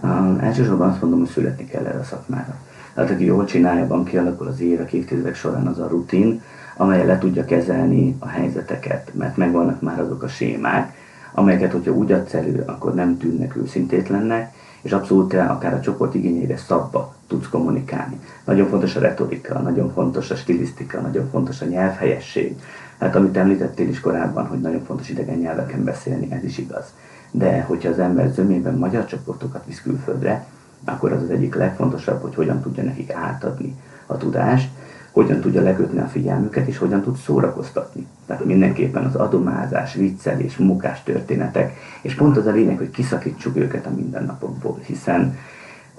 Um, 0.02 0.38
elsősorban 0.40 0.88
azt 0.88 1.00
mondom, 1.00 1.19
hogy 1.19 1.28
születni 1.28 1.64
kell 1.64 1.87
erre 1.87 1.99
a 1.99 2.04
szakmára. 2.04 2.54
Tehát 2.95 3.11
aki 3.11 3.25
jól 3.25 3.45
csinálja, 3.45 3.83
abban 3.83 4.04
kialakul 4.04 4.47
az 4.47 4.61
évek, 4.61 4.93
évtizedek 4.93 5.35
során 5.35 5.66
az 5.66 5.78
a 5.78 5.88
rutin, 5.88 6.43
amely 6.76 7.07
le 7.07 7.19
tudja 7.19 7.45
kezelni 7.45 8.16
a 8.19 8.28
helyzeteket, 8.28 9.11
mert 9.14 9.37
megvannak 9.37 9.81
már 9.81 10.00
azok 10.00 10.23
a 10.23 10.28
sémák, 10.28 10.97
amelyeket, 11.33 11.73
hogyha 11.73 11.93
úgy 11.93 12.12
adsz 12.12 12.37
akkor 12.66 12.95
nem 12.95 13.19
tűnnek 13.19 13.57
őszintétlennek, 13.57 14.54
és 14.85 14.93
abszolút 14.93 15.35
akár 15.35 15.75
a 15.75 15.81
csoport 15.81 16.14
igényeire 16.14 16.57
szabba 16.57 17.14
tudsz 17.26 17.49
kommunikálni. 17.49 18.21
Nagyon 18.45 18.69
fontos 18.69 18.97
a 18.97 19.00
retorika, 19.00 19.59
nagyon 19.59 19.93
fontos 19.93 20.31
a 20.31 20.37
stilisztika, 20.37 21.00
nagyon 21.00 21.29
fontos 21.31 21.61
a 21.61 21.64
nyelvhelyesség. 21.64 22.57
Hát 22.99 23.17
amit 23.17 23.37
említettél 23.37 23.88
is 23.88 24.00
korábban, 24.00 24.47
hogy 24.47 24.61
nagyon 24.61 24.85
fontos 24.85 25.09
idegen 25.09 25.38
nyelveken 25.38 25.85
beszélni, 25.85 26.33
ez 26.33 26.45
is 26.45 26.59
igaz. 26.59 26.85
De 27.31 27.62
hogyha 27.62 27.88
az 27.88 27.99
ember 27.99 28.31
zömében 28.31 28.75
magyar 28.75 29.07
csoportokat 29.07 29.64
visz 29.67 29.83
külföldre, 29.83 30.47
akkor 30.85 31.12
az 31.12 31.23
az 31.23 31.31
egyik 31.31 31.55
legfontosabb, 31.55 32.23
hogy 32.23 32.35
hogyan 32.35 32.61
tudja 32.61 32.83
nekik 32.83 33.12
átadni 33.12 33.75
a 34.07 34.17
tudást, 34.17 34.69
hogyan 35.14 35.40
tudja 35.40 35.62
lekötni 35.62 35.99
a 35.99 36.06
figyelmüket, 36.06 36.66
és 36.66 36.78
hogyan 36.78 37.02
tud 37.02 37.16
szórakoztatni. 37.16 38.06
Tehát 38.26 38.44
mindenképpen 38.44 39.04
az 39.04 39.14
adomázás, 39.14 39.94
viccelés, 39.94 40.56
munkás 40.56 41.02
történetek, 41.02 41.76
és 42.02 42.14
pont 42.14 42.37
az 42.37 42.47
a 42.47 42.50
lényeg, 42.50 42.78
hogy 42.78 42.90
kiszakítsuk 42.90 43.56
őket 43.56 43.87
a 43.87 43.94
mindennapokból, 43.94 44.78
hiszen 44.87 45.37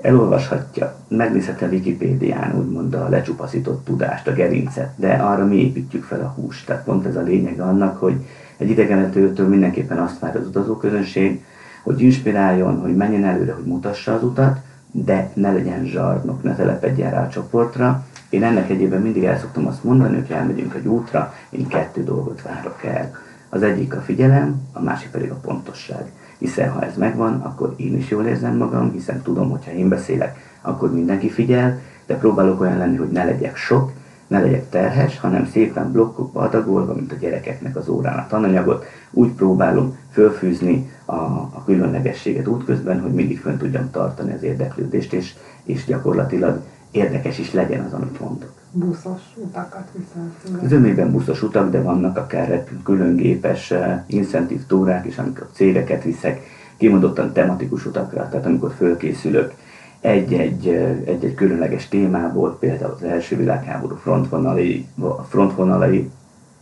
elolvashatja, 0.01 0.95
megnézheti 1.07 1.63
a 1.63 1.67
Wikipédián 1.67 2.57
úgymond 2.57 2.93
a 2.93 3.09
lecsupaszított 3.09 3.85
tudást, 3.85 4.27
a 4.27 4.33
gerincet, 4.33 4.91
de 4.95 5.13
arra 5.13 5.45
mi 5.45 5.55
építjük 5.55 6.03
fel 6.03 6.21
a 6.21 6.41
húst. 6.41 6.65
Tehát 6.65 6.83
pont 6.83 7.05
ez 7.05 7.15
a 7.15 7.21
lényeg 7.21 7.59
annak, 7.59 7.97
hogy 7.97 8.15
egy 8.57 8.69
idegenetőtől 8.69 9.47
mindenképpen 9.47 9.97
azt 9.97 10.19
vár 10.19 10.35
az 10.35 10.47
utazóközönség, 10.47 11.43
hogy 11.83 12.01
inspiráljon, 12.01 12.79
hogy 12.79 12.95
menjen 12.95 13.23
előre, 13.23 13.53
hogy 13.53 13.65
mutassa 13.65 14.13
az 14.13 14.23
utat, 14.23 14.57
de 14.91 15.31
ne 15.33 15.51
legyen 15.51 15.85
zsarnok, 15.85 16.43
ne 16.43 16.55
telepedjen 16.55 17.11
rá 17.11 17.25
a 17.25 17.29
csoportra. 17.29 18.05
Én 18.35 18.43
ennek 18.43 18.69
egyében 18.69 19.01
mindig 19.01 19.23
el 19.23 19.39
szoktam 19.39 19.67
azt 19.67 19.83
mondani, 19.83 20.15
hogy 20.15 20.31
elmegyünk 20.31 20.73
egy 20.73 20.87
útra, 20.87 21.33
én 21.49 21.67
kettő 21.67 22.03
dolgot 22.03 22.41
várok 22.41 22.83
el. 22.83 23.15
Az 23.49 23.63
egyik 23.63 23.95
a 23.95 24.01
figyelem, 24.01 24.61
a 24.73 24.81
másik 24.81 25.09
pedig 25.09 25.31
a 25.31 25.39
pontosság. 25.41 26.11
Hiszen 26.37 26.69
ha 26.69 26.81
ez 26.81 26.97
megvan, 26.97 27.41
akkor 27.41 27.73
én 27.77 27.97
is 27.97 28.09
jól 28.09 28.25
érzem 28.25 28.57
magam, 28.57 28.91
hiszen 28.91 29.21
tudom, 29.21 29.49
hogy 29.49 29.65
ha 29.65 29.71
én 29.71 29.89
beszélek, 29.89 30.57
akkor 30.61 30.93
mindenki 30.93 31.29
figyel, 31.29 31.79
de 32.05 32.15
próbálok 32.15 32.61
olyan 32.61 32.77
lenni, 32.77 32.95
hogy 32.95 33.11
ne 33.11 33.23
legyek 33.23 33.55
sok, 33.55 33.91
ne 34.27 34.39
legyek 34.39 34.69
terhes, 34.69 35.19
hanem 35.19 35.45
szépen 35.45 35.91
blokkokba 35.91 36.41
adagolva, 36.41 36.93
mint 36.93 37.11
a 37.11 37.15
gyerekeknek 37.19 37.75
az 37.75 37.89
órán 37.89 38.17
a 38.17 38.27
tananyagot, 38.27 38.85
úgy 39.11 39.31
próbálom 39.31 39.97
fölfűzni 40.11 40.91
a, 41.05 41.13
a 41.13 41.63
különlegességet 41.65 42.47
útközben, 42.47 43.01
hogy 43.01 43.13
mindig 43.13 43.39
fönn 43.39 43.57
tudjam 43.57 43.91
tartani 43.91 44.33
az 44.33 44.43
érdeklődést, 44.43 45.13
és, 45.13 45.33
és 45.63 45.85
gyakorlatilag 45.85 46.61
érdekes 46.95 47.39
is 47.39 47.53
legyen 47.53 47.83
az, 47.85 47.93
amit 47.93 48.19
mondok. 48.19 48.51
Buszos 48.71 49.21
utakat 49.35 49.87
viszel 49.91 50.67
Zömében 50.67 51.11
buszos 51.11 51.43
utak, 51.43 51.71
de 51.71 51.81
vannak 51.81 52.17
akár 52.17 52.63
különgépes 52.83 53.71
uh, 53.71 53.93
incentív 54.07 54.65
túrák 54.65 55.05
is, 55.05 55.17
amikor 55.17 55.47
cégeket 55.53 56.03
viszek, 56.03 56.41
kimondottan 56.77 57.33
tematikus 57.33 57.85
utakra, 57.85 58.29
tehát 58.29 58.45
amikor 58.45 58.73
fölkészülök 58.77 59.53
egy-egy, 59.99 60.67
egy-egy 61.05 61.33
különleges 61.33 61.87
témából, 61.87 62.57
például 62.59 62.91
az 62.91 63.03
első 63.03 63.37
világháború 63.37 63.95
frontvonalai, 63.95 64.87
frontvonalai 65.29 66.09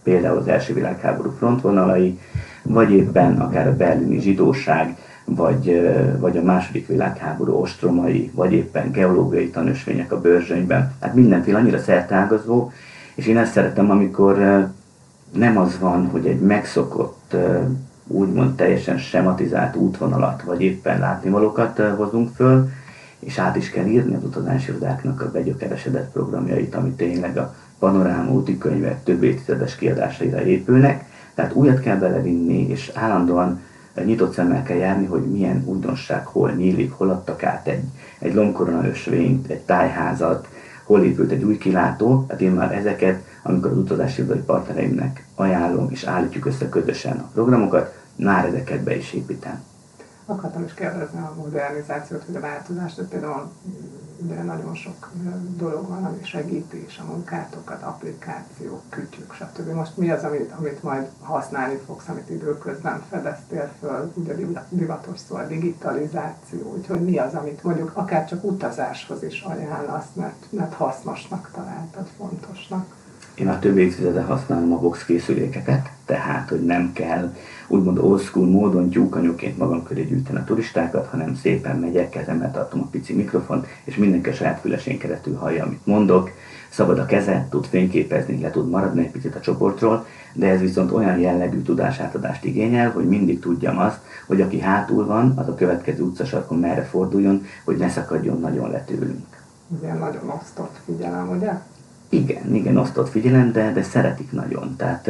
például 0.03 0.37
az 0.37 0.47
első 0.47 0.73
világháború 0.73 1.31
frontvonalai, 1.37 2.19
vagy 2.61 2.91
éppen 2.91 3.39
akár 3.39 3.67
a 3.67 3.75
berlini 3.75 4.19
zsidóság, 4.19 4.97
vagy, 5.35 5.91
vagy 6.19 6.37
a 6.37 6.43
második 6.43 6.87
világháború 6.87 7.53
ostromai, 7.53 8.31
vagy 8.33 8.53
éppen 8.53 8.91
geológiai 8.91 9.49
tanösvények 9.49 10.11
a 10.11 10.21
bőrzsönyben. 10.21 10.93
Hát 11.01 11.13
mindenféle 11.13 11.57
annyira 11.57 11.79
szertágazó, 11.79 12.71
és 13.15 13.27
én 13.27 13.37
ezt 13.37 13.51
szeretem, 13.51 13.89
amikor 13.89 14.37
nem 15.33 15.57
az 15.57 15.79
van, 15.79 16.07
hogy 16.07 16.25
egy 16.25 16.39
megszokott, 16.39 17.35
úgymond 18.07 18.55
teljesen 18.55 18.97
sematizált 18.97 19.75
útvonalat, 19.75 20.43
vagy 20.43 20.61
éppen 20.61 20.99
látnivalókat 20.99 21.81
hozunk 21.95 22.29
föl, 22.35 22.69
és 23.19 23.37
át 23.37 23.55
is 23.55 23.69
kell 23.69 23.85
írni 23.85 24.15
az 24.15 24.23
utazási 24.23 24.69
irodáknak 24.69 25.21
a 25.21 25.31
begyökeresedett 25.31 26.11
programjait, 26.11 26.75
ami 26.75 26.89
tényleg 26.89 27.37
a 27.37 27.55
panoráma 27.79 28.31
úti 28.31 28.57
könyvek 28.57 29.03
több 29.03 29.23
évtizedes 29.23 29.75
kiadásaira 29.75 30.41
épülnek, 30.41 31.05
tehát 31.33 31.53
újat 31.53 31.79
kell 31.79 31.97
belevinni, 31.97 32.67
és 32.69 32.91
állandóan 32.93 33.59
nyitott 34.01 34.33
szemmel 34.33 34.63
kell 34.63 34.77
járni, 34.77 35.05
hogy 35.05 35.31
milyen 35.31 35.63
újdonság 35.65 36.25
hol 36.25 36.51
nyílik, 36.51 36.91
hol 36.91 37.09
adtak 37.09 37.43
át 37.43 37.67
egy, 37.67 37.83
egy 38.19 38.33
lombkorona 38.33 38.87
ösvényt, 38.87 39.49
egy 39.49 39.61
tájházat, 39.61 40.47
hol 40.83 41.03
épült 41.03 41.31
egy 41.31 41.43
új 41.43 41.57
kilátó, 41.57 42.25
hát 42.29 42.41
én 42.41 42.51
már 42.51 42.71
ezeket, 42.71 43.23
amikor 43.43 43.71
az 43.71 43.77
utazási 43.77 44.21
irodai 44.21 44.41
partnereimnek 44.41 45.25
ajánlom, 45.35 45.87
és 45.91 46.03
állítjuk 46.03 46.45
össze 46.45 46.69
közösen 46.69 47.17
a 47.17 47.29
programokat, 47.33 48.01
már 48.15 48.45
ezeket 48.45 48.83
be 48.83 48.95
is 48.95 49.13
építem. 49.13 49.63
Akartam 50.25 50.63
is 50.63 50.73
kérdezni 50.73 51.19
a 51.19 51.33
modernizációt, 51.37 52.23
hogy 52.25 52.35
a 52.35 52.39
változást, 52.39 53.01
például 53.01 53.51
de 54.27 54.43
nagyon 54.43 54.75
sok 54.75 55.11
dolog 55.57 55.87
van, 55.87 56.05
ami 56.05 56.23
segíti 56.23 56.85
is 56.87 56.97
a 56.97 57.05
munkátokat, 57.11 57.81
applikációk, 57.81 58.81
kütyük, 58.89 59.33
stb. 59.33 59.69
Most 59.73 59.97
mi 59.97 60.09
az, 60.09 60.23
amit, 60.23 60.51
amit 60.57 60.83
majd 60.83 61.07
használni 61.21 61.79
fogsz, 61.85 62.07
amit 62.07 62.29
időközben 62.29 63.01
fedeztél 63.09 63.71
föl, 63.79 64.11
ugye 64.13 64.33
divatos 64.69 65.19
szó 65.19 65.35
a 65.35 65.47
digitalizáció, 65.47 66.73
úgyhogy 66.77 67.01
mi 67.01 67.17
az, 67.17 67.33
amit 67.33 67.63
mondjuk 67.63 67.91
akár 67.93 68.27
csak 68.27 68.43
utazáshoz 68.43 69.23
is 69.23 69.41
ajánlasz, 69.41 70.09
mert, 70.13 70.45
mert 70.49 70.73
hasznosnak 70.73 71.49
találtad, 71.53 72.07
fontosnak. 72.17 72.85
Én 73.35 73.45
már 73.45 73.59
több 73.59 73.77
évtizede 73.77 74.21
használom 74.21 74.73
a 74.73 74.79
box 74.79 75.05
készülékeket, 75.05 75.91
tehát, 76.05 76.49
hogy 76.49 76.65
nem 76.65 76.93
kell 76.93 77.33
úgymond 77.67 77.97
old 77.97 78.21
school 78.21 78.47
módon 78.47 78.89
tyúkanyóként 78.89 79.57
magam 79.57 79.83
köré 79.83 80.03
gyűjteni 80.03 80.37
a 80.39 80.43
turistákat, 80.43 81.07
hanem 81.07 81.35
szépen 81.35 81.79
megyek, 81.79 82.09
kezembe 82.09 82.51
tartom 82.51 82.81
a 82.81 82.87
pici 82.91 83.13
mikrofon, 83.13 83.65
és 83.83 83.95
mindenki 83.95 84.29
a 84.29 84.33
saját 84.33 84.59
fülesén 84.59 84.97
keresztül 84.97 85.35
hallja, 85.35 85.63
amit 85.63 85.85
mondok. 85.85 86.29
Szabad 86.69 86.99
a 86.99 87.05
keze, 87.05 87.47
tud 87.49 87.65
fényképezni, 87.65 88.41
le 88.41 88.49
tud 88.49 88.69
maradni 88.69 89.01
egy 89.01 89.11
picit 89.11 89.35
a 89.35 89.39
csoportról, 89.39 90.05
de 90.33 90.47
ez 90.47 90.59
viszont 90.59 90.91
olyan 90.91 91.19
jellegű 91.19 91.61
tudásátadást 91.61 92.43
igényel, 92.43 92.91
hogy 92.91 93.07
mindig 93.07 93.39
tudjam 93.39 93.77
azt, 93.77 93.99
hogy 94.27 94.41
aki 94.41 94.59
hátul 94.59 95.05
van, 95.05 95.33
az 95.35 95.47
a 95.47 95.55
következő 95.55 96.03
utcasarkon 96.03 96.59
merre 96.59 96.83
forduljon, 96.83 97.45
hogy 97.63 97.77
ne 97.77 97.89
szakadjon 97.89 98.39
nagyon 98.39 98.71
le 98.71 98.83
tőlünk. 98.83 99.25
Ez 99.83 99.99
nagyon 99.99 100.29
osztott 100.41 100.79
figyelem, 100.85 101.29
ugye? 101.29 101.51
Igen, 102.09 102.55
igen, 102.55 102.77
osztott 102.77 103.09
figyelem, 103.09 103.51
de, 103.51 103.71
de 103.71 103.83
szeretik 103.83 104.31
nagyon. 104.31 104.75
Tehát 104.77 105.09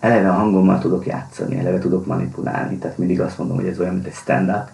eleve 0.00 0.28
a 0.28 0.32
hangommal 0.32 0.78
tudok 0.78 1.06
játszani, 1.06 1.58
eleve 1.58 1.78
tudok 1.78 2.06
manipulálni, 2.06 2.76
tehát 2.76 2.98
mindig 2.98 3.20
azt 3.20 3.38
mondom, 3.38 3.56
hogy 3.56 3.66
ez 3.66 3.80
olyan, 3.80 3.94
mint 3.94 4.06
egy 4.06 4.14
stand-up, 4.14 4.68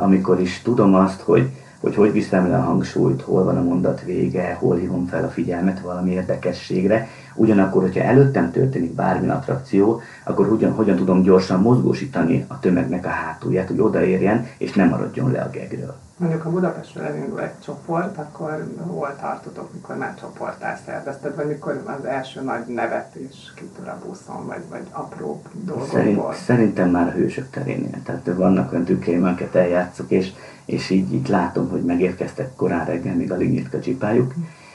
amikor 0.00 0.40
is 0.40 0.62
tudom 0.62 0.94
azt, 0.94 1.20
hogy 1.20 1.50
hogy 1.80 1.94
hogy 1.94 2.12
viszem 2.12 2.48
le 2.48 2.56
a 2.56 2.62
hangsúlyt, 2.62 3.22
hol 3.22 3.44
van 3.44 3.56
a 3.56 3.62
mondat 3.62 4.02
vége, 4.02 4.56
hol 4.60 4.76
hívom 4.76 5.06
fel 5.06 5.24
a 5.24 5.28
figyelmet 5.28 5.80
valami 5.80 6.10
érdekességre. 6.10 7.08
Ugyanakkor, 7.34 7.82
hogyha 7.82 8.02
előttem 8.02 8.50
történik 8.50 8.94
bármilyen 8.94 9.36
attrakció, 9.36 10.00
akkor 10.24 10.48
hogyan, 10.48 10.72
hogyan 10.72 10.96
tudom 10.96 11.22
gyorsan 11.22 11.60
mozgósítani 11.60 12.44
a 12.48 12.58
tömegnek 12.58 13.04
a 13.04 13.08
hátulját, 13.08 13.68
hogy 13.68 13.80
odaérjen, 13.80 14.46
és 14.58 14.72
nem 14.72 14.88
maradjon 14.88 15.30
le 15.30 15.40
a 15.40 15.50
gegről 15.50 15.94
mondjuk 16.20 16.44
a 16.44 16.50
Budapestről 16.50 17.04
elindul 17.04 17.40
egy 17.40 17.58
csoport, 17.64 18.18
akkor 18.18 18.66
hol 18.86 19.16
tartotok, 19.20 19.72
mikor 19.72 19.96
már 19.96 20.14
csoportál 20.20 20.78
szervezted, 20.86 21.36
vagy 21.36 21.46
mikor 21.46 21.82
az 21.98 22.04
első 22.04 22.40
nagy 22.40 22.66
nevetés 22.66 23.52
kitör 23.54 23.88
a 23.88 23.98
buszon, 24.06 24.46
vagy, 24.46 24.62
vagy 24.70 24.86
apró 24.90 25.42
dolgokból? 25.52 25.92
Szerint, 25.92 26.34
szerintem 26.34 26.90
már 26.90 27.06
a 27.06 27.10
hősök 27.10 27.50
terénél. 27.50 28.02
Tehát 28.04 28.30
vannak 28.36 28.72
olyan 28.72 28.84
tükkeim, 28.84 29.24
amiket 29.24 29.54
eljátszok, 29.54 30.10
és, 30.10 30.32
és 30.70 30.90
így, 30.90 31.12
így 31.14 31.28
látom, 31.28 31.68
hogy 31.68 31.84
megérkeztek 31.84 32.54
korán 32.56 32.86
reggel, 32.86 33.14
még 33.14 33.32
alig 33.32 33.50
nyitk 33.50 33.74
a 33.74 33.80
csipájuk, 33.80 34.34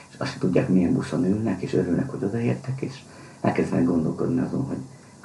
és 0.10 0.16
azt 0.18 0.40
tudják, 0.40 0.70
milyen 0.70 0.94
buszon 0.94 1.25
ülnek, 1.25 1.62
és 1.62 1.74
örülnek, 1.74 2.10
hogy 2.10 2.24
odaértek, 2.24 2.82
és 2.82 2.94
elkezdenek 3.42 3.86
gondolkodni 3.86 4.42
azon, 4.42 4.66
hogy 4.66 4.78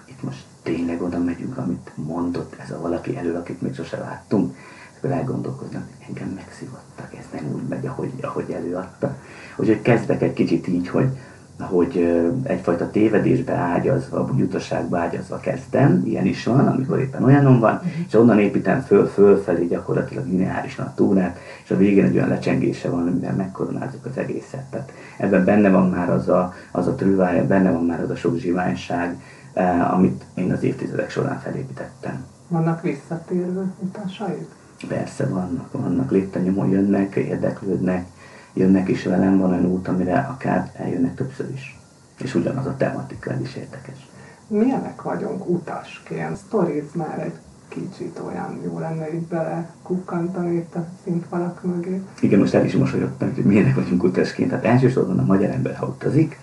itt 0.05 0.23
most 0.23 0.45
tényleg 0.63 1.03
oda 1.03 1.19
megyünk, 1.19 1.57
amit 1.57 1.91
mondott 1.95 2.57
ez 2.59 2.71
a 2.71 2.81
valaki 2.81 3.17
elő, 3.17 3.35
akit 3.35 3.63
még 3.63 3.75
sose 3.75 3.99
láttunk 3.99 4.57
akkor 5.01 5.17
elgondolkoznak, 5.17 5.89
engem 6.09 6.29
megszívottak, 6.29 7.15
ez 7.19 7.25
nem 7.33 7.53
úgy 7.55 7.69
megy, 7.69 7.87
ahogy, 7.87 8.13
ahogy 8.21 8.51
előadta. 8.51 9.17
Úgyhogy 9.57 9.83
kezdek 9.83 10.23
egy 10.23 10.33
kicsit 10.33 10.69
így, 10.69 10.89
hogy, 10.89 11.09
hogy 11.61 12.23
egyfajta 12.43 12.91
tévedésbe 12.91 13.53
ágyazva, 13.53 14.27
vagy 14.27 14.41
utaságba 14.41 14.99
ágyazva 14.99 15.41
kezdem, 15.41 16.03
ilyen 16.05 16.27
is 16.27 16.45
van, 16.45 16.67
amikor 16.67 16.99
éppen 16.99 17.25
olyanom 17.25 17.61
van, 17.61 17.75
uh-huh. 17.75 17.91
és 18.07 18.15
onnan 18.15 18.39
építem 18.39 18.81
föl, 18.81 19.07
fölfelé 19.07 19.67
gyakorlatilag 19.67 20.27
lineárisan 20.27 20.87
a 20.87 20.95
túrát, 20.95 21.39
és 21.65 21.71
a 21.71 21.77
végén 21.77 22.05
egy 22.05 22.15
olyan 22.15 22.29
lecsengése 22.29 22.91
van, 22.91 23.07
amivel 23.07 23.35
megkoronázzuk 23.35 24.05
az 24.05 24.17
egészet. 24.17 24.65
Tehát 24.71 24.93
ebben 25.17 25.45
benne 25.45 25.71
van 25.71 25.89
már 25.89 26.11
az 26.11 26.29
a, 26.29 26.55
az 26.71 26.87
a 26.87 26.95
trüvája, 26.95 27.47
benne 27.47 27.71
van 27.71 27.85
már 27.85 28.01
az 28.01 28.11
a 28.11 28.17
sok 28.17 28.37
zsiványság, 28.37 29.21
eh, 29.53 29.95
amit 29.95 30.25
én 30.35 30.53
az 30.53 30.63
évtizedek 30.63 31.11
során 31.11 31.41
felépítettem. 31.41 32.25
Vannak 32.49 32.83
visszatérő 32.83 33.73
utasaid? 33.79 34.47
Persze 34.89 35.27
vannak, 35.27 35.73
vannak 35.73 36.11
létanyomon 36.11 36.69
jönnek, 36.69 37.15
érdeklődnek, 37.15 38.07
jönnek 38.53 38.89
is 38.89 39.05
velem, 39.05 39.39
van 39.39 39.51
olyan 39.51 39.67
út, 39.67 39.89
amire 39.89 40.19
akár 40.19 40.71
eljönnek 40.77 41.15
többször 41.15 41.51
is. 41.55 41.79
És 42.23 42.35
ugyanaz 42.35 42.67
a 42.67 42.77
tematika, 42.77 43.31
ez 43.31 43.41
is 43.41 43.57
érdekes. 43.57 44.09
milyenek 44.47 45.03
vagyunk 45.03 45.49
utasként. 45.49 46.39
Stories 46.47 46.93
már 46.93 47.19
egy 47.19 47.35
kicsit 47.69 48.21
olyan 48.27 48.61
jó 48.65 48.79
lenne 48.79 49.15
így 49.15 49.27
bele 49.27 49.71
kukkantani 49.83 50.55
itt 50.57 50.75
a 50.75 50.87
színfalak 51.05 51.63
mögé. 51.63 52.03
Igen, 52.21 52.39
most 52.39 52.55
el 52.55 52.65
is 52.65 52.75
mosolyogtam, 52.75 53.35
hogy 53.35 53.45
milyenek 53.45 53.75
vagyunk 53.75 54.03
utasként. 54.03 54.51
Hát 54.51 54.65
elsősorban 54.65 55.19
a 55.19 55.25
magyar 55.25 55.51
ember, 55.51 55.77
ha 55.77 55.87
utazik, 55.87 56.39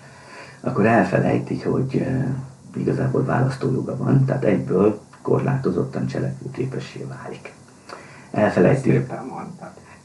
akkor 0.60 0.86
elfelejti, 0.86 1.60
hogy 1.60 1.96
e, 1.96 2.34
igazából 2.76 3.24
választójoga 3.24 3.96
van, 3.96 4.24
tehát 4.24 4.44
egyből 4.44 5.00
korlátozottan 5.22 6.06
cselekvőképessé 6.06 7.06
válik. 7.08 7.52
Elfelejti, 8.30 9.06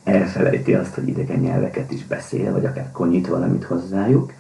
elfelejti 0.04 0.74
azt, 0.74 0.94
hogy 0.94 1.08
idegen 1.08 1.40
nyelveket 1.40 1.92
is 1.92 2.06
beszél, 2.06 2.52
vagy 2.52 2.66
akár 2.66 2.92
konyít 2.92 3.28
valamit 3.28 3.64
hozzájuk, 3.64 4.34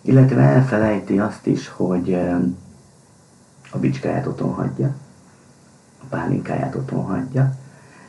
illetve 0.00 0.40
elfelejti 0.40 1.18
azt 1.18 1.46
is, 1.46 1.68
hogy 1.68 2.14
a 3.70 3.78
bicskáját 3.78 4.26
otthon 4.26 4.52
hagyja, 4.52 4.94
a 6.00 6.04
pálinkáját 6.08 6.74
otthon 6.74 7.04
hagyja, 7.04 7.54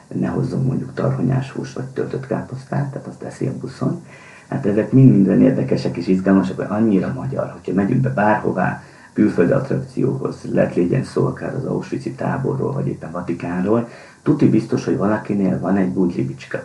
ne 0.07 0.27
hozzon 0.27 0.63
mondjuk 0.63 0.93
tarhonyás 0.93 1.51
hús 1.51 1.73
vagy 1.73 1.85
töltött 1.85 2.27
káposztát, 2.27 2.91
tehát 2.91 3.07
azt 3.07 3.19
teszi 3.19 3.47
a 3.47 3.57
buszon. 3.57 4.05
Hát 4.47 4.65
ezek 4.65 4.91
mind 4.91 5.11
minden 5.11 5.41
érdekesek 5.41 5.97
és 5.97 6.07
izgalmasak, 6.07 6.55
hogy 6.55 6.65
annyira 6.69 7.13
magyar, 7.13 7.51
hogyha 7.51 7.73
megyünk 7.73 8.01
be 8.01 8.09
bárhová, 8.09 8.83
külföldi 9.13 9.51
attrakcióhoz, 9.51 10.35
lehet 10.51 10.75
legyen 10.75 11.03
szó 11.03 11.25
akár 11.25 11.55
az 11.55 11.65
auschwitz 11.65 12.07
táborról, 12.15 12.73
vagy 12.73 12.87
éppen 12.87 13.11
Vatikánról, 13.11 13.89
tuti 14.23 14.49
biztos, 14.49 14.85
hogy 14.85 14.97
valakinél 14.97 15.59
van 15.59 15.77
egy 15.77 15.91
bicska, 16.25 16.59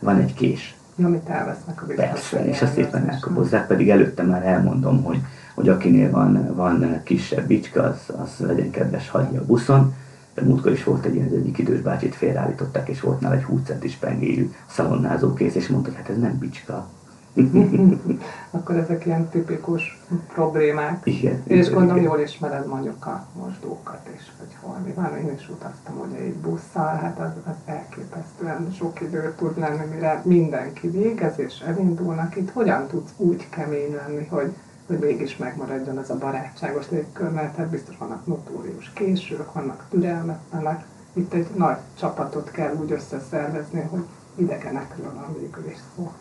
van 0.00 0.18
egy 0.18 0.34
kés. 0.34 0.74
Amit 1.02 1.28
elvesznek 1.28 1.82
a 1.82 1.86
Persze, 1.94 2.44
és 2.44 2.62
azt 2.62 2.74
szépen 2.74 3.08
elkobozzák, 3.08 3.66
pedig 3.66 3.90
előtte 3.90 4.22
már 4.22 4.46
elmondom, 4.46 5.02
hogy, 5.02 5.20
hogy 5.54 5.68
akinél 5.68 6.10
van, 6.10 6.54
van 6.54 7.00
kisebb 7.04 7.46
bicska, 7.46 7.82
az, 7.82 8.14
az 8.22 8.46
legyen 8.46 8.70
kedves 8.70 9.08
hagyja 9.08 9.40
a 9.40 9.44
buszon, 9.44 9.94
de 10.34 10.42
múltkor 10.42 10.72
is 10.72 10.84
volt 10.84 11.04
egy 11.04 11.14
ilyen, 11.14 11.28
egyik 11.28 11.58
idős 11.58 11.80
bácsit 11.80 12.14
félreállították, 12.14 12.88
és 12.88 13.00
volt 13.00 13.20
nála 13.20 13.34
egy 13.34 13.42
20 13.42 13.60
centis 13.64 13.94
pengéjű 13.94 14.52
szalonnázó 14.70 15.34
kész, 15.34 15.54
és 15.54 15.68
mondta, 15.68 15.88
hogy 15.88 15.98
hát 15.98 16.08
ez 16.08 16.18
nem 16.18 16.38
bicska. 16.38 16.88
Akkor 18.50 18.76
ezek 18.76 19.06
ilyen 19.06 19.28
tipikus 19.28 20.00
problémák. 20.28 21.00
Igen. 21.06 21.42
És 21.46 21.66
igen, 21.66 21.72
gondolom 21.72 21.96
igen. 21.96 22.10
jól 22.10 22.20
ismered 22.20 22.66
mondjuk 22.66 23.06
a 23.06 23.26
mosdókat 23.32 24.08
is, 24.16 24.32
hogy 24.38 24.56
hol 24.60 24.78
mi 24.84 24.92
van. 24.92 25.16
Én 25.16 25.32
is 25.38 25.48
utaztam 25.48 26.00
ugye 26.08 26.18
egy 26.18 26.34
busszal, 26.34 26.96
hát 26.96 27.18
az, 27.18 27.30
az 27.44 27.56
elképesztően 27.64 28.72
sok 28.72 29.00
idő 29.00 29.34
tud 29.36 29.58
lenni, 29.58 29.84
mire 29.94 30.22
mindenki 30.24 30.88
végez 30.88 31.38
és 31.38 31.60
elindulnak. 31.60 32.36
Itt 32.36 32.50
hogyan 32.50 32.86
tudsz 32.86 33.10
úgy 33.16 33.48
kemény 33.48 33.94
lenni, 33.94 34.26
hogy 34.26 34.52
hogy 34.90 34.98
mégis 34.98 35.36
megmaradjon 35.36 35.98
ez 35.98 36.10
a 36.10 36.18
barátságos 36.18 36.90
légkör, 36.90 37.30
mert 37.30 37.56
hát 37.56 37.68
biztos 37.68 37.96
vannak 37.98 38.26
notórius 38.26 38.92
késők, 38.92 39.52
vannak 39.52 39.86
türelmetlenek. 39.90 40.84
Itt 41.12 41.32
egy 41.32 41.46
nagy 41.56 41.76
csapatot 41.98 42.50
kell 42.50 42.74
úgy 42.74 42.92
összeszervezni, 42.92 43.80
hogy 43.80 44.04
idegenekről 44.34 45.14
van 45.14 45.36
végül 45.38 45.66
is 45.66 45.78
szó. 45.96 46.12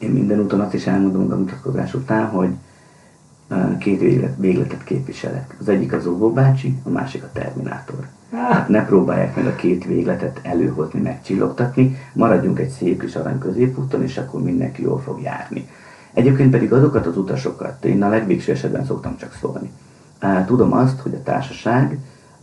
Én 0.00 0.10
minden 0.10 0.40
úton 0.40 0.60
azt 0.60 0.74
is 0.74 0.86
elmondom 0.86 1.32
a 1.32 1.36
mutatkozás 1.36 1.94
után, 1.94 2.26
hogy 2.26 2.50
két 3.78 4.00
véglet, 4.00 4.34
végletet 4.36 4.84
képviselek. 4.84 5.56
Az 5.60 5.68
egyik 5.68 5.92
az 5.92 6.06
óvóbácsi, 6.06 6.78
a 6.82 6.88
másik 6.88 7.22
a 7.22 7.30
terminátor. 7.32 8.06
Hát 8.32 8.68
ne 8.68 8.84
próbálják 8.84 9.36
meg 9.36 9.46
a 9.46 9.54
két 9.54 9.84
végletet 9.84 10.40
előhozni, 10.42 11.00
megcsillogtatni, 11.00 11.96
maradjunk 12.12 12.58
egy 12.58 12.68
szép 12.68 13.00
kis 13.00 13.16
arany 13.16 13.38
középúton, 13.38 14.02
és 14.02 14.16
akkor 14.16 14.42
mindenki 14.42 14.82
jól 14.82 15.00
fog 15.00 15.20
járni. 15.22 15.68
Egyébként 16.12 16.50
pedig 16.50 16.72
azokat 16.72 17.06
az 17.06 17.16
utasokat 17.16 17.84
én 17.84 18.02
a 18.02 18.08
legvégső 18.08 18.52
esetben 18.52 18.84
szoktam 18.84 19.16
csak 19.16 19.36
szólni. 19.40 19.70
Tudom 20.46 20.72
azt, 20.72 21.00
hogy 21.00 21.14
a 21.14 21.22
társaság, 21.22 21.98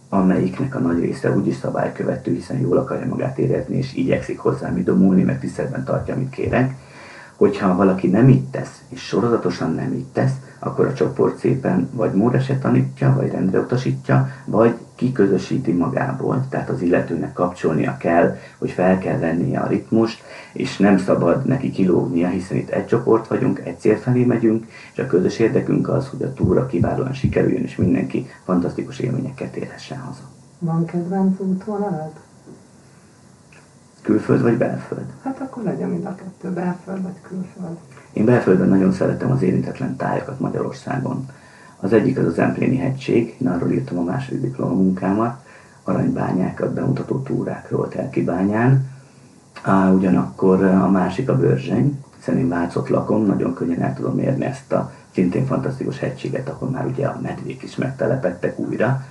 amelyiknek 0.10 0.76
a 0.76 0.80
nagy 0.80 1.00
része 1.00 1.36
úgyis 1.36 1.56
szabálykövető, 1.56 2.34
hiszen 2.34 2.60
jól 2.60 2.78
akarja 2.78 3.08
magát 3.08 3.38
érezni, 3.38 3.78
és 3.78 3.94
igyekszik 3.94 4.40
hozzám 4.40 4.78
idomulni, 4.78 5.24
meg 5.24 5.40
tiszteletben 5.40 5.84
tartja, 5.84 6.14
amit 6.14 6.30
kérek, 6.30 6.76
hogyha 7.38 7.76
valaki 7.76 8.08
nem 8.08 8.30
így 8.30 8.46
tesz, 8.46 8.82
és 8.90 9.02
sorozatosan 9.02 9.74
nem 9.74 9.94
így 9.94 10.06
tesz, 10.14 10.34
akkor 10.60 10.86
a 10.86 10.94
csoport 10.94 11.38
szépen 11.38 11.90
vagy 11.94 12.14
módese 12.14 12.58
tanítja, 12.58 13.14
vagy 13.16 13.32
rendre 13.32 13.60
utasítja, 13.60 14.30
vagy 14.46 14.76
kiközösíti 14.96 15.72
magából, 15.72 16.46
tehát 16.50 16.70
az 16.70 16.82
illetőnek 16.82 17.34
kapcsolnia 17.34 17.98
kell, 17.98 18.38
hogy 18.58 18.72
fel 18.72 18.98
kell 18.98 19.18
vennie 19.18 19.60
a 19.60 19.68
ritmust, 19.68 20.24
és 20.54 20.78
nem 20.78 20.98
szabad 20.98 21.46
neki 21.46 21.72
kilógnia, 21.72 22.28
hiszen 22.28 22.58
itt 22.58 22.70
egy 22.70 22.86
csoport 22.86 23.28
vagyunk, 23.28 23.60
egy 23.60 23.80
cél 23.80 23.98
felé 23.98 24.26
megyünk, 24.26 24.66
és 24.94 25.00
a 25.00 25.08
közös 25.08 25.40
érdekünk 25.40 25.90
az, 25.90 26.08
hogy 26.10 26.22
a 26.22 26.34
túra 26.34 26.66
kiválóan 26.66 27.14
sikerüljön, 27.14 27.64
és 27.64 27.76
mindenki 27.76 28.28
fantasztikus 28.44 29.00
élményeket 29.00 29.56
érhessen 29.56 30.00
haza. 30.00 30.24
Van 30.60 30.86
kedvenc 30.86 31.40
útvonalad? 31.40 32.12
Külföld 34.02 34.42
vagy 34.42 34.58
belföld? 34.58 35.06
Hát 35.24 35.40
akkor 35.42 35.64
legyen 35.64 35.90
mind 35.90 36.06
a 36.06 36.16
kettő, 36.16 36.50
belföld 36.50 37.02
vagy 37.02 37.22
külföld. 37.22 37.78
Én 38.14 38.26
belföldön 38.26 38.70
nagyon 38.70 38.92
szeretem 38.92 39.32
az 39.32 39.42
érintetlen 39.42 39.96
tájakat 39.96 40.40
Magyarországon. 40.40 41.30
Az 41.80 41.94
egyik 41.94 42.18
az 42.18 42.26
az 42.26 42.40
Empléni 42.40 42.78
hegység, 42.78 43.36
én 43.42 43.48
arról 43.48 43.72
írtam 43.72 43.98
a 43.98 44.04
második 44.04 44.42
diplomamunkámat, 44.42 45.46
aranybányákat 45.84 46.74
bemutató 46.74 47.22
túrákról 47.22 47.88
Telkibányán. 47.88 48.90
Á, 49.62 49.90
ugyanakkor 49.90 50.64
a 50.64 50.90
másik 50.90 51.30
a 51.30 51.38
Börzseny, 51.38 52.04
hiszen 52.18 52.38
én 52.38 52.48
Vácot 52.48 52.90
lakom, 52.90 53.26
nagyon 53.26 53.54
könnyen 53.54 53.82
el 53.82 53.94
tudom 53.94 54.20
érni 54.20 54.46
ezt 54.46 54.72
a 54.72 54.92
szintén 55.14 55.46
fantasztikus 55.46 56.00
hegységet, 56.00 56.50
ahol 56.50 56.70
már 56.70 56.86
ugye 56.86 57.08
a 57.08 57.20
medvék 57.22 57.64
is 57.64 57.76
megtelepettek 57.76 58.60
újra. 58.60 59.06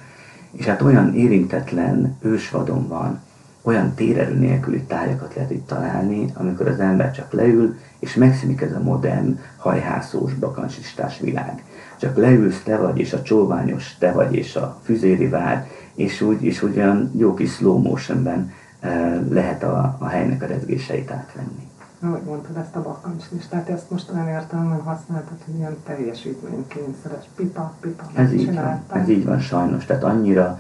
És 0.51 0.67
hát 0.67 0.83
olyan 0.83 1.15
érintetlen 1.15 2.17
ősvadon 2.21 2.89
van, 2.89 3.21
olyan 3.67 3.95
térerő 3.95 4.35
nélküli 4.35 4.83
tájakat 4.83 5.35
lehet 5.35 5.51
itt 5.51 5.67
találni, 5.67 6.33
amikor 6.35 6.69
az 6.69 6.81
ember 6.81 7.13
csak 7.13 7.33
leül, 7.33 7.77
és 7.99 8.15
megszűnik 8.15 8.61
ez 8.61 8.73
a 8.73 8.83
modern, 8.83 9.39
hajhászós, 9.57 10.35
bakancsistás 10.35 11.21
világ. 11.21 11.63
Csak 11.97 12.17
leülsz, 12.17 12.63
te 12.63 12.77
vagy, 12.77 12.99
és 12.99 13.13
a 13.13 13.23
csóványos 13.23 13.97
te 13.99 14.13
vagy, 14.13 14.35
és 14.35 14.57
a 14.57 14.81
füzéri 14.83 15.29
vár, 15.29 15.67
és 15.95 16.21
úgy, 16.21 16.45
és 16.45 16.63
úgy 16.63 16.77
olyan 16.77 17.11
jó 17.17 17.35
kis 17.35 17.53
slow 17.53 17.79
motionben 17.79 18.53
e, 18.81 19.21
lehet 19.31 19.63
a, 19.63 19.97
a 19.99 20.07
helynek 20.07 20.43
a 20.43 20.47
rezgéseit 20.47 21.11
átvenni. 21.11 21.69
Ahogy 22.01 22.23
mondtad 22.27 22.57
ezt 22.57 22.77
a 22.77 22.83
bakancslistát, 22.83 23.69
ezt 23.69 23.91
most 23.91 24.11
olyan 24.13 24.29
értelemben 24.29 24.81
használtad, 24.81 25.37
hogy 25.45 25.55
ilyen 25.55 25.77
teljesítménykényszeres 25.87 27.25
pipa, 27.37 27.75
pipa, 27.81 28.05
ez 28.15 28.33
így 28.33 28.55
van, 28.55 28.83
ez 28.93 29.09
így 29.09 29.25
van 29.25 29.41
sajnos, 29.41 29.85
tehát 29.85 30.05
annyira 30.05 30.59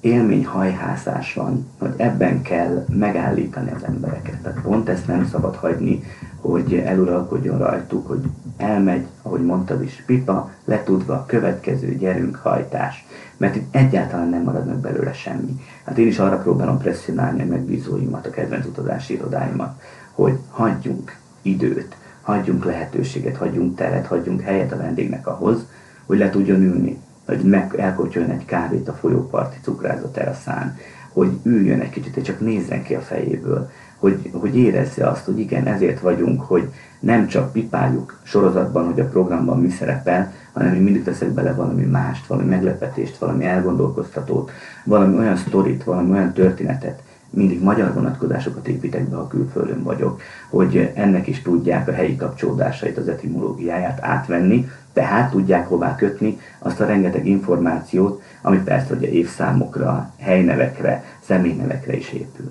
élményhajhászás 0.00 1.34
van, 1.34 1.66
hogy 1.78 1.92
ebben 1.96 2.42
kell 2.42 2.84
megállítani 2.88 3.70
az 3.70 3.84
embereket. 3.84 4.38
Tehát 4.42 4.60
pont 4.60 4.88
ezt 4.88 5.06
nem 5.06 5.26
szabad 5.26 5.56
hagyni, 5.56 6.02
hogy 6.40 6.74
eluralkodjon 6.74 7.58
rajtuk, 7.58 8.06
hogy 8.06 8.22
elmegy, 8.56 9.06
ahogy 9.22 9.44
mondtad 9.44 9.82
is, 9.82 10.02
pipa, 10.06 10.50
letudva, 10.64 11.24
következő, 11.26 11.96
gyerünk, 11.96 12.36
hajtás. 12.36 13.06
Mert 13.36 13.56
itt 13.56 13.74
egyáltalán 13.74 14.28
nem 14.28 14.42
marad 14.42 14.66
meg 14.66 14.76
belőle 14.76 15.12
semmi. 15.12 15.60
Hát 15.84 15.98
én 15.98 16.06
is 16.06 16.18
arra 16.18 16.36
próbálom 16.36 16.78
presszionálni 16.78 17.42
a 17.42 17.46
megbízóimat, 17.46 18.26
a 18.26 18.30
kedvenc 18.30 18.66
utazási 18.66 19.14
irodáimat, 19.14 19.80
hogy 20.12 20.38
hagyjunk 20.50 21.16
időt, 21.42 21.96
hagyjunk 22.22 22.64
lehetőséget, 22.64 23.36
hagyjunk 23.36 23.76
teret, 23.76 24.06
hagyjunk 24.06 24.40
helyet 24.40 24.72
a 24.72 24.76
vendégnek 24.76 25.26
ahhoz, 25.26 25.66
hogy 26.06 26.18
le 26.18 26.30
tudjon 26.30 26.62
ülni, 26.62 26.98
hogy 27.26 27.40
meg 27.42 27.74
elkotyoljon 27.76 28.30
egy 28.30 28.44
kávét 28.44 28.88
a 28.88 28.92
folyóparti 28.92 29.56
cukrázott 29.62 30.12
teraszán, 30.12 30.76
hogy 31.12 31.30
üljön 31.42 31.80
egy 31.80 31.90
kicsit, 31.90 32.16
és 32.16 32.22
csak 32.22 32.40
nézzen 32.40 32.82
ki 32.82 32.94
a 32.94 33.00
fejéből, 33.00 33.70
hogy, 33.98 34.30
hogy 34.32 34.56
érezze 34.56 35.08
azt, 35.08 35.24
hogy 35.24 35.38
igen, 35.38 35.66
ezért 35.66 36.00
vagyunk, 36.00 36.40
hogy 36.40 36.72
nem 37.00 37.26
csak 37.26 37.52
pipáljuk 37.52 38.18
sorozatban, 38.22 38.84
hogy 38.84 39.00
a 39.00 39.08
programban 39.08 39.60
mi 39.60 39.68
szerepel, 39.68 40.32
hanem 40.52 40.68
hogy 40.68 40.82
mindig 40.82 41.04
teszek 41.04 41.28
bele 41.28 41.52
valami 41.52 41.84
mást, 41.84 42.26
valami 42.26 42.48
meglepetést, 42.48 43.18
valami 43.18 43.44
elgondolkoztatót, 43.44 44.50
valami 44.84 45.16
olyan 45.16 45.36
sztorit, 45.36 45.84
valami 45.84 46.10
olyan 46.10 46.32
történetet, 46.32 47.02
mindig 47.30 47.62
magyar 47.62 47.94
vonatkozásokat 47.94 48.68
építek 48.68 49.08
be, 49.08 49.16
ha 49.16 49.26
külföldön 49.26 49.82
vagyok, 49.82 50.20
hogy 50.50 50.92
ennek 50.94 51.26
is 51.26 51.42
tudják 51.42 51.88
a 51.88 51.92
helyi 51.92 52.16
kapcsolódásait, 52.16 52.98
az 52.98 53.08
etimológiáját 53.08 53.98
átvenni, 54.02 54.68
tehát 54.96 55.30
tudják 55.30 55.68
hová 55.68 55.94
kötni 55.94 56.38
azt 56.58 56.80
a 56.80 56.86
rengeteg 56.86 57.26
információt, 57.26 58.22
ami 58.42 58.58
persze 58.58 58.94
ugye 58.94 59.08
évszámokra, 59.08 60.10
helynevekre, 60.18 61.04
személynevekre 61.22 61.96
is 61.96 62.12
épül. 62.12 62.50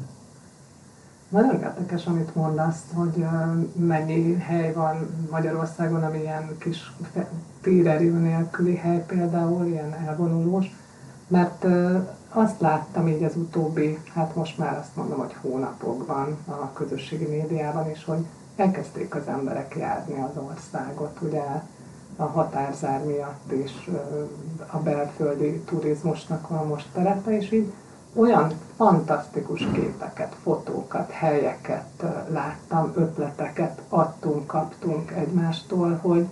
Nagyon 1.30 1.62
érdekes, 1.62 2.06
amit 2.06 2.36
mondasz, 2.36 2.82
hogy 2.94 3.26
mennyi 3.76 4.38
hely 4.38 4.74
van 4.74 4.96
Magyarországon, 5.32 6.04
ami 6.04 6.20
ilyen 6.20 6.58
kis 6.60 6.92
térerő 7.62 8.12
nélküli 8.12 8.76
hely 8.76 9.04
például, 9.08 9.66
ilyen 9.66 9.96
elvonulós, 10.08 10.76
mert 11.28 11.66
azt 12.30 12.62
láttam 12.62 13.08
így 13.08 13.24
az 13.24 13.36
utóbbi, 13.36 14.00
hát 14.14 14.36
most 14.36 14.58
már 14.58 14.78
azt 14.78 14.96
mondom, 14.96 15.20
hogy 15.20 15.36
hónapokban 15.42 16.38
a 16.46 16.74
közösségi 16.74 17.26
médiában 17.26 17.90
is, 17.92 18.04
hogy 18.06 18.26
elkezdték 18.56 19.16
az 19.16 19.28
emberek 19.28 19.76
járni 19.80 20.22
az 20.22 20.44
országot, 20.44 21.18
ugye 21.22 21.44
a 22.16 22.24
határzár 22.24 23.04
miatt 23.06 23.52
is 23.52 23.90
a 24.72 24.78
belföldi 24.78 25.62
turizmusnak 25.66 26.48
van 26.48 26.68
most 26.68 26.88
terepe, 26.94 27.38
és 27.38 27.52
így 27.52 27.72
olyan 28.14 28.52
fantasztikus 28.76 29.68
képeket, 29.74 30.36
fotókat, 30.44 31.12
helyeket 31.12 32.04
láttam, 32.30 32.92
ötleteket 32.96 33.82
adtunk, 33.90 34.48
kaptunk 34.48 35.12
egymástól, 35.12 36.00
hogy 36.02 36.26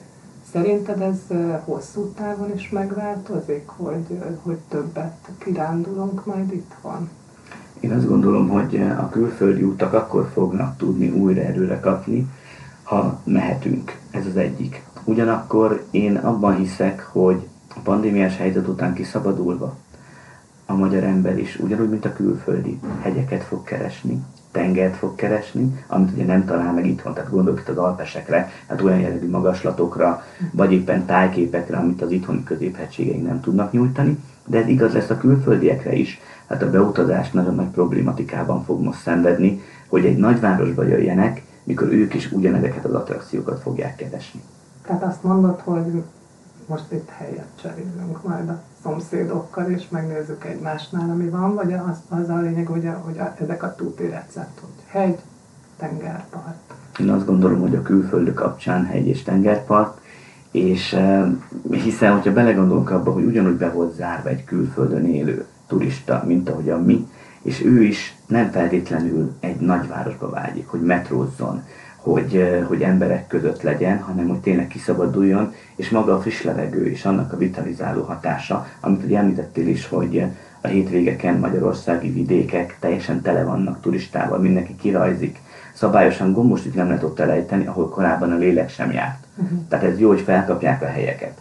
szerinted 0.51 1.01
ez 1.01 1.19
hosszú 1.65 2.07
távon 2.07 2.53
is 2.55 2.69
megváltozik, 2.69 3.67
hogy, 3.67 4.21
hogy 4.41 4.57
többet 4.69 5.29
kirándulunk 5.37 6.25
majd 6.25 6.53
itthon? 6.53 7.09
Én 7.79 7.91
azt 7.91 8.07
gondolom, 8.07 8.49
hogy 8.49 8.81
a 8.81 9.09
külföldi 9.09 9.63
utak 9.63 9.93
akkor 9.93 10.29
fognak 10.33 10.77
tudni 10.77 11.09
újra 11.09 11.41
erőre 11.41 11.79
kapni, 11.79 12.29
ha 12.83 13.19
mehetünk. 13.23 13.99
Ez 14.11 14.25
az 14.25 14.37
egyik. 14.37 14.83
Ugyanakkor 15.05 15.83
én 15.91 16.15
abban 16.15 16.55
hiszek, 16.55 17.01
hogy 17.11 17.47
a 17.75 17.79
pandémiás 17.83 18.37
helyzet 18.37 18.67
után 18.67 18.93
kiszabadulva 18.93 19.75
a 20.65 20.73
magyar 20.73 21.03
ember 21.03 21.37
is, 21.37 21.59
ugyanúgy, 21.59 21.89
mint 21.89 22.05
a 22.05 22.13
külföldi, 22.13 22.79
hegyeket 23.01 23.43
fog 23.43 23.63
keresni, 23.63 24.23
tengert 24.51 24.95
fog 24.95 25.15
keresni, 25.15 25.83
amit 25.87 26.11
ugye 26.13 26.25
nem 26.25 26.45
talál 26.45 26.73
meg 26.73 26.85
itthon, 26.85 27.13
tehát 27.13 27.29
gondolok 27.29 27.59
itt 27.59 27.69
az 27.69 27.77
alpesekre, 27.77 28.51
hát 28.67 28.81
olyan 28.81 28.99
jellegű 28.99 29.29
magaslatokra, 29.29 30.23
vagy 30.51 30.73
éppen 30.73 31.05
tájképekre, 31.05 31.77
amit 31.77 32.01
az 32.01 32.11
itthoni 32.11 32.43
középhegységeink 32.43 33.27
nem 33.27 33.41
tudnak 33.41 33.71
nyújtani, 33.71 34.17
de 34.45 34.57
ez 34.57 34.67
igaz 34.67 34.93
lesz 34.93 35.09
a 35.09 35.17
külföldiekre 35.17 35.93
is, 35.93 36.19
hát 36.47 36.61
a 36.61 36.69
beutazás 36.69 37.31
nagyon 37.31 37.55
nagy 37.55 37.69
problématikában 37.69 38.63
fog 38.63 38.81
most 38.81 39.01
szenvedni, 39.01 39.61
hogy 39.87 40.05
egy 40.05 40.17
nagyvárosba 40.17 40.83
jöjjenek, 40.83 41.41
mikor 41.63 41.87
ők 41.87 42.13
is 42.13 42.31
ugyanezeket 42.31 42.85
az 42.85 42.93
attrakciókat 42.93 43.61
fogják 43.61 43.95
keresni. 43.95 44.41
Tehát 44.85 45.03
azt 45.03 45.23
mondod, 45.23 45.59
hogy 45.59 46.03
most 46.65 46.91
itt 46.91 47.09
helyet 47.09 47.47
cserélünk 47.61 48.23
majd 48.23 48.49
a 48.49 48.61
szomszédokkal, 48.83 49.71
és 49.71 49.89
megnézzük 49.89 50.45
egymásnál, 50.45 51.09
ami 51.09 51.29
van, 51.29 51.53
vagy 51.55 51.73
az, 51.73 51.97
az 52.09 52.29
a 52.29 52.39
lényeg, 52.39 52.69
a, 52.69 52.99
hogy 53.03 53.17
a, 53.17 53.33
ezek 53.41 53.63
a 53.63 53.75
túti 53.75 54.05
recept, 54.05 54.59
hogy 54.59 54.83
hegy, 54.87 55.19
tengerpart. 55.77 56.73
Én 56.99 57.09
azt 57.09 57.25
gondolom, 57.25 57.59
hogy 57.59 57.75
a 57.75 57.81
külföldök 57.81 58.33
kapcsán 58.33 58.85
hegy 58.85 59.07
és 59.07 59.23
tengerpart, 59.23 60.01
és 60.51 60.93
e, 60.93 61.27
hiszen, 61.71 62.13
hogyha 62.13 62.33
belegondolunk 62.33 62.89
abba, 62.89 63.11
hogy 63.11 63.23
ugyanúgy 63.23 63.55
be 63.55 63.71
volt 63.71 63.95
zárva 63.95 64.29
egy 64.29 64.43
külföldön 64.43 65.05
élő 65.05 65.45
turista, 65.67 66.23
mint 66.27 66.49
ahogy 66.49 66.69
a 66.69 66.77
mi, 66.77 67.07
és 67.41 67.63
ő 67.63 67.83
is 67.83 68.17
nem 68.25 68.51
feltétlenül 68.51 69.33
egy 69.39 69.59
nagyvárosba 69.59 70.29
vágyik, 70.29 70.67
hogy 70.67 70.81
metrózzon, 70.81 71.63
hogy, 72.03 72.63
hogy 72.67 72.81
emberek 72.81 73.27
között 73.27 73.61
legyen, 73.61 73.99
hanem 73.99 74.27
hogy 74.27 74.39
tényleg 74.39 74.67
kiszabaduljon, 74.67 75.53
és 75.75 75.89
maga 75.89 76.13
a 76.13 76.21
friss 76.21 76.43
levegő 76.43 76.85
és 76.85 77.05
annak 77.05 77.33
a 77.33 77.37
vitalizáló 77.37 78.01
hatása, 78.01 78.67
amit 78.79 79.03
ugye 79.03 79.17
említettél 79.17 79.67
is, 79.67 79.87
hogy 79.87 80.23
a 80.61 80.67
hétvégeken 80.67 81.37
magyarországi 81.37 82.09
vidékek 82.09 82.77
teljesen 82.79 83.21
tele 83.21 83.43
vannak 83.43 83.81
turistával, 83.81 84.39
mindenki 84.39 84.75
kirajzik, 84.75 85.39
szabályosan 85.73 86.33
gombos 86.33 86.65
itt 86.65 86.75
nem 86.75 86.87
lehet 86.87 87.03
ott 87.03 87.19
elejteni, 87.19 87.67
ahol 87.67 87.89
korábban 87.89 88.31
a 88.31 88.37
lélek 88.37 88.69
sem 88.69 88.91
járt. 88.91 89.25
Uh-huh. 89.35 89.57
Tehát 89.67 89.85
ez 89.85 89.99
jó, 89.99 90.07
hogy 90.07 90.21
felkapják 90.21 90.81
a 90.81 90.85
helyeket. 90.85 91.37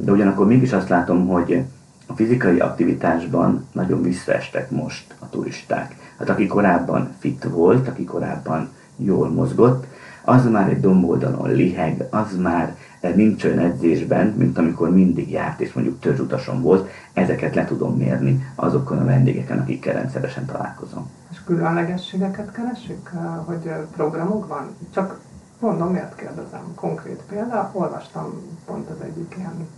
De 0.00 0.12
ugyanakkor 0.12 0.46
mégis 0.46 0.72
azt 0.72 0.88
látom, 0.88 1.26
hogy 1.26 1.62
a 2.06 2.14
fizikai 2.14 2.58
aktivitásban 2.58 3.66
nagyon 3.72 4.02
visszaestek 4.02 4.70
most 4.70 5.14
a 5.18 5.28
turisták. 5.28 5.96
Hát 6.18 6.28
aki 6.28 6.46
korábban 6.46 7.14
fit 7.18 7.46
volt, 7.50 7.88
aki 7.88 8.04
korábban 8.04 8.68
jól 9.04 9.28
mozgott, 9.28 9.86
az 10.24 10.50
már 10.50 10.68
egy 10.68 10.80
domboldalon 10.80 11.50
liheg, 11.50 12.06
az 12.10 12.36
már 12.36 12.76
nincs 13.14 13.44
olyan 13.44 13.58
edzésben, 13.58 14.26
mint 14.26 14.58
amikor 14.58 14.90
mindig 14.90 15.30
járt, 15.30 15.60
és 15.60 15.72
mondjuk 15.72 16.00
törzsutason 16.00 16.62
volt, 16.62 16.88
ezeket 17.12 17.54
le 17.54 17.64
tudom 17.64 17.96
mérni 17.96 18.46
azokon 18.54 18.98
a 18.98 19.04
vendégeken, 19.04 19.58
akikkel 19.58 19.94
rendszeresen 19.94 20.44
találkozom. 20.46 21.10
És 21.30 21.44
különlegességeket 21.44 22.52
keresik, 22.52 23.10
hogy 23.44 23.70
programok 23.96 24.48
van? 24.48 24.66
Csak 24.94 25.20
mondom, 25.60 25.92
miért 25.92 26.14
kérdezem. 26.14 26.74
Konkrét 26.74 27.22
példa, 27.28 27.70
olvastam 27.72 28.32
pont 28.66 28.88
az 28.88 29.04
egyik 29.04 29.34
ilyen 29.38 29.68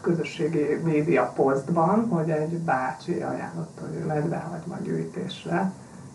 közösségi 0.00 0.80
média 0.84 1.32
posztban, 1.34 2.06
hogy 2.08 2.30
egy 2.30 2.58
bácsi 2.58 3.12
ajánlott, 3.12 3.78
hogy 3.80 4.06
medvehagyma 4.06 4.76
gyűjtésre 4.82 5.72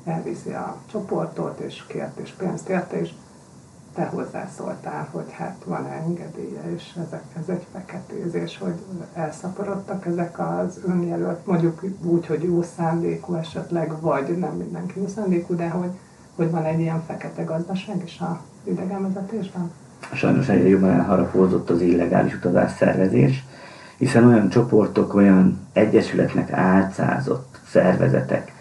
elviszi 0.08 0.52
a 0.52 0.76
csoportot, 0.92 1.60
és 1.60 1.84
kért 1.88 2.18
és 2.18 2.32
pénzt 2.32 2.70
érte, 2.70 3.00
és 3.00 3.10
te 3.96 4.06
hozzászóltál, 4.06 5.08
hogy 5.12 5.32
hát 5.32 5.56
van-e 5.66 6.04
engedélye, 6.08 6.62
és 6.76 6.84
ezek, 7.08 7.24
ez 7.40 7.50
egy 7.50 7.66
feketézés, 7.74 8.58
hogy 8.58 8.74
elszaporodtak 9.14 10.06
ezek 10.06 10.40
az 10.40 10.80
önjelölt, 10.88 11.46
mondjuk 11.46 11.84
úgy, 12.04 12.26
hogy 12.26 12.44
jó 12.44 12.64
szándékú 12.78 13.34
esetleg, 13.34 14.02
vagy 14.02 14.38
nem 14.38 14.54
mindenki 14.54 15.00
jó 15.00 15.08
szándékú, 15.08 15.56
de 15.56 15.70
hogy, 15.70 15.90
hogy 16.36 16.52
van 16.52 16.64
egy 16.64 16.80
ilyen 16.80 17.04
fekete 17.08 17.44
gazdaság 17.44 18.02
is 18.06 18.20
a 18.20 18.42
idegenvezetésben? 18.64 19.72
Sajnos 20.14 20.48
egyre 20.50 20.68
jobban 20.68 20.90
elharapózott 20.90 21.70
az 21.70 21.82
illegális 21.82 22.36
utazás 22.36 22.72
szervezés, 22.72 23.46
hiszen 23.98 24.28
olyan 24.28 24.50
csoportok, 24.50 25.14
olyan 25.14 25.60
egyesületnek 25.74 26.52
álcázott 26.52 27.60
szervezetek 27.68 28.54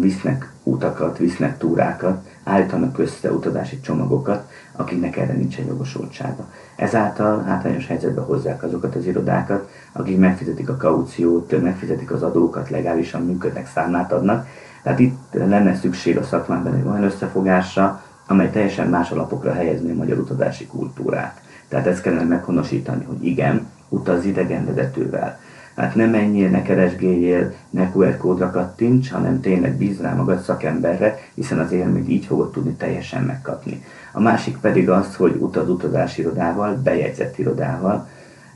visznek 0.00 0.52
utakat, 0.70 1.18
visznek 1.18 1.58
túrákat, 1.58 2.28
állítanak 2.44 2.98
össze 2.98 3.32
utazási 3.32 3.80
csomagokat, 3.80 4.50
akiknek 4.72 5.16
erre 5.16 5.32
nincsen 5.32 5.66
jogosultsága. 5.66 6.44
Ezáltal 6.76 7.42
hátrányos 7.42 7.86
helyzetbe 7.86 8.20
hozzák 8.20 8.62
azokat 8.62 8.94
az 8.94 9.06
irodákat, 9.06 9.68
akik 9.92 10.18
megfizetik 10.18 10.68
a 10.68 10.76
kauciót, 10.76 11.62
megfizetik 11.62 12.12
az 12.12 12.22
adókat, 12.22 12.70
legálisan 12.70 13.24
működnek, 13.24 13.68
számlát 13.74 14.12
adnak. 14.12 14.46
Tehát 14.82 14.98
itt 14.98 15.18
lenne 15.32 15.74
szükség 15.74 16.18
a 16.18 16.24
szakmában 16.24 16.74
egy 16.74 16.86
olyan 16.86 17.02
összefogásra, 17.04 18.02
amely 18.26 18.50
teljesen 18.50 18.88
más 18.88 19.10
alapokra 19.10 19.52
helyezni 19.52 19.90
a 19.90 19.94
magyar 19.94 20.18
utazási 20.18 20.66
kultúrát. 20.66 21.40
Tehát 21.68 21.86
ezt 21.86 22.02
kellene 22.02 22.24
meghonosítani, 22.24 23.04
hogy 23.04 23.24
igen, 23.24 23.68
utaz 23.88 24.24
idegenvezetővel, 24.24 25.38
Hát 25.76 25.94
ne 25.94 26.06
menjél, 26.06 26.50
ne 26.50 26.62
keresgéljél, 26.62 27.52
ne 27.70 27.90
QR 27.94 28.16
kódra 28.16 28.50
kattints, 28.50 29.10
hanem 29.10 29.40
tényleg 29.40 29.76
bíz 29.76 30.00
rá 30.00 30.14
magad 30.14 30.40
szakemberre, 30.40 31.18
hiszen 31.34 31.58
az 31.58 31.72
élményt 31.72 32.08
így 32.08 32.24
fogod 32.24 32.50
tudni 32.50 32.72
teljesen 32.72 33.22
megkapni. 33.22 33.84
A 34.12 34.20
másik 34.20 34.56
pedig 34.56 34.90
az, 34.90 35.16
hogy 35.16 35.36
utaz 35.38 35.68
utazási 35.68 36.20
irodával, 36.20 36.80
bejegyzett 36.84 37.38
irodával, 37.38 38.08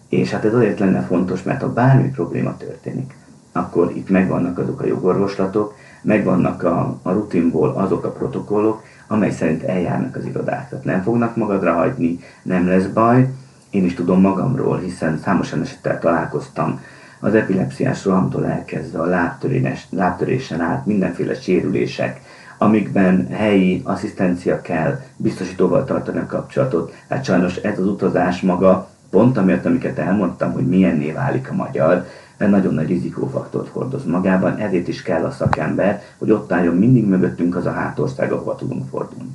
és 0.08 0.30
hát 0.30 0.44
ez 0.44 0.54
azért 0.54 0.78
lenne 0.78 1.00
fontos, 1.00 1.42
mert 1.42 1.60
ha 1.60 1.72
bármi 1.72 2.10
probléma 2.10 2.56
történik, 2.56 3.14
akkor 3.52 3.92
itt 3.94 4.08
megvannak 4.08 4.58
azok 4.58 4.80
a 4.80 4.86
jogorvoslatok, 4.86 5.74
megvannak 6.02 6.62
a, 6.62 6.98
a 7.02 7.12
rutinból 7.12 7.70
azok 7.70 8.04
a 8.04 8.10
protokollok, 8.10 8.82
amely 9.06 9.30
szerint 9.30 9.62
eljárnak 9.62 10.16
az 10.16 10.24
irodák. 10.24 10.68
Tehát 10.68 10.84
nem 10.84 11.02
fognak 11.02 11.36
magadra 11.36 11.72
hagyni, 11.72 12.18
nem 12.42 12.66
lesz 12.66 12.86
baj. 12.86 13.28
Én 13.70 13.84
is 13.84 13.94
tudom 13.94 14.20
magamról, 14.20 14.78
hiszen 14.78 15.18
számos 15.18 15.52
esettel 15.52 15.98
találkoztam 15.98 16.80
az 17.24 17.34
epilepsziás 17.34 18.04
rohamtól 18.04 18.46
elkezdve 18.46 18.98
a 19.00 19.04
lábtörés, 19.04 19.86
lábtörésen 19.90 20.60
át 20.60 20.86
mindenféle 20.86 21.34
sérülések, 21.34 22.20
amikben 22.58 23.28
helyi 23.30 23.80
asszisztencia 23.84 24.60
kell, 24.60 25.00
biztosítóval 25.16 25.84
tartani 25.84 26.18
a 26.18 26.26
kapcsolatot. 26.26 26.92
Hát 27.08 27.24
sajnos 27.24 27.56
ez 27.56 27.78
az 27.78 27.86
utazás 27.86 28.40
maga, 28.40 28.88
pont 29.10 29.36
amiatt, 29.36 29.64
amiket 29.64 29.98
elmondtam, 29.98 30.52
hogy 30.52 30.66
milyenné 30.66 31.12
válik 31.12 31.50
a 31.50 31.54
magyar, 31.54 32.06
nagyon 32.38 32.74
nagy 32.74 32.88
rizikófaktort 32.88 33.68
hordoz 33.68 34.04
magában, 34.04 34.56
ezért 34.56 34.88
is 34.88 35.02
kell 35.02 35.24
a 35.24 35.30
szakember, 35.30 36.02
hogy 36.18 36.30
ott 36.30 36.52
álljon 36.52 36.76
mindig 36.76 37.06
mögöttünk 37.06 37.56
az 37.56 37.66
a 37.66 37.72
hátország, 37.72 38.32
ahova 38.32 38.54
tudunk 38.54 38.88
fordulni. 38.88 39.30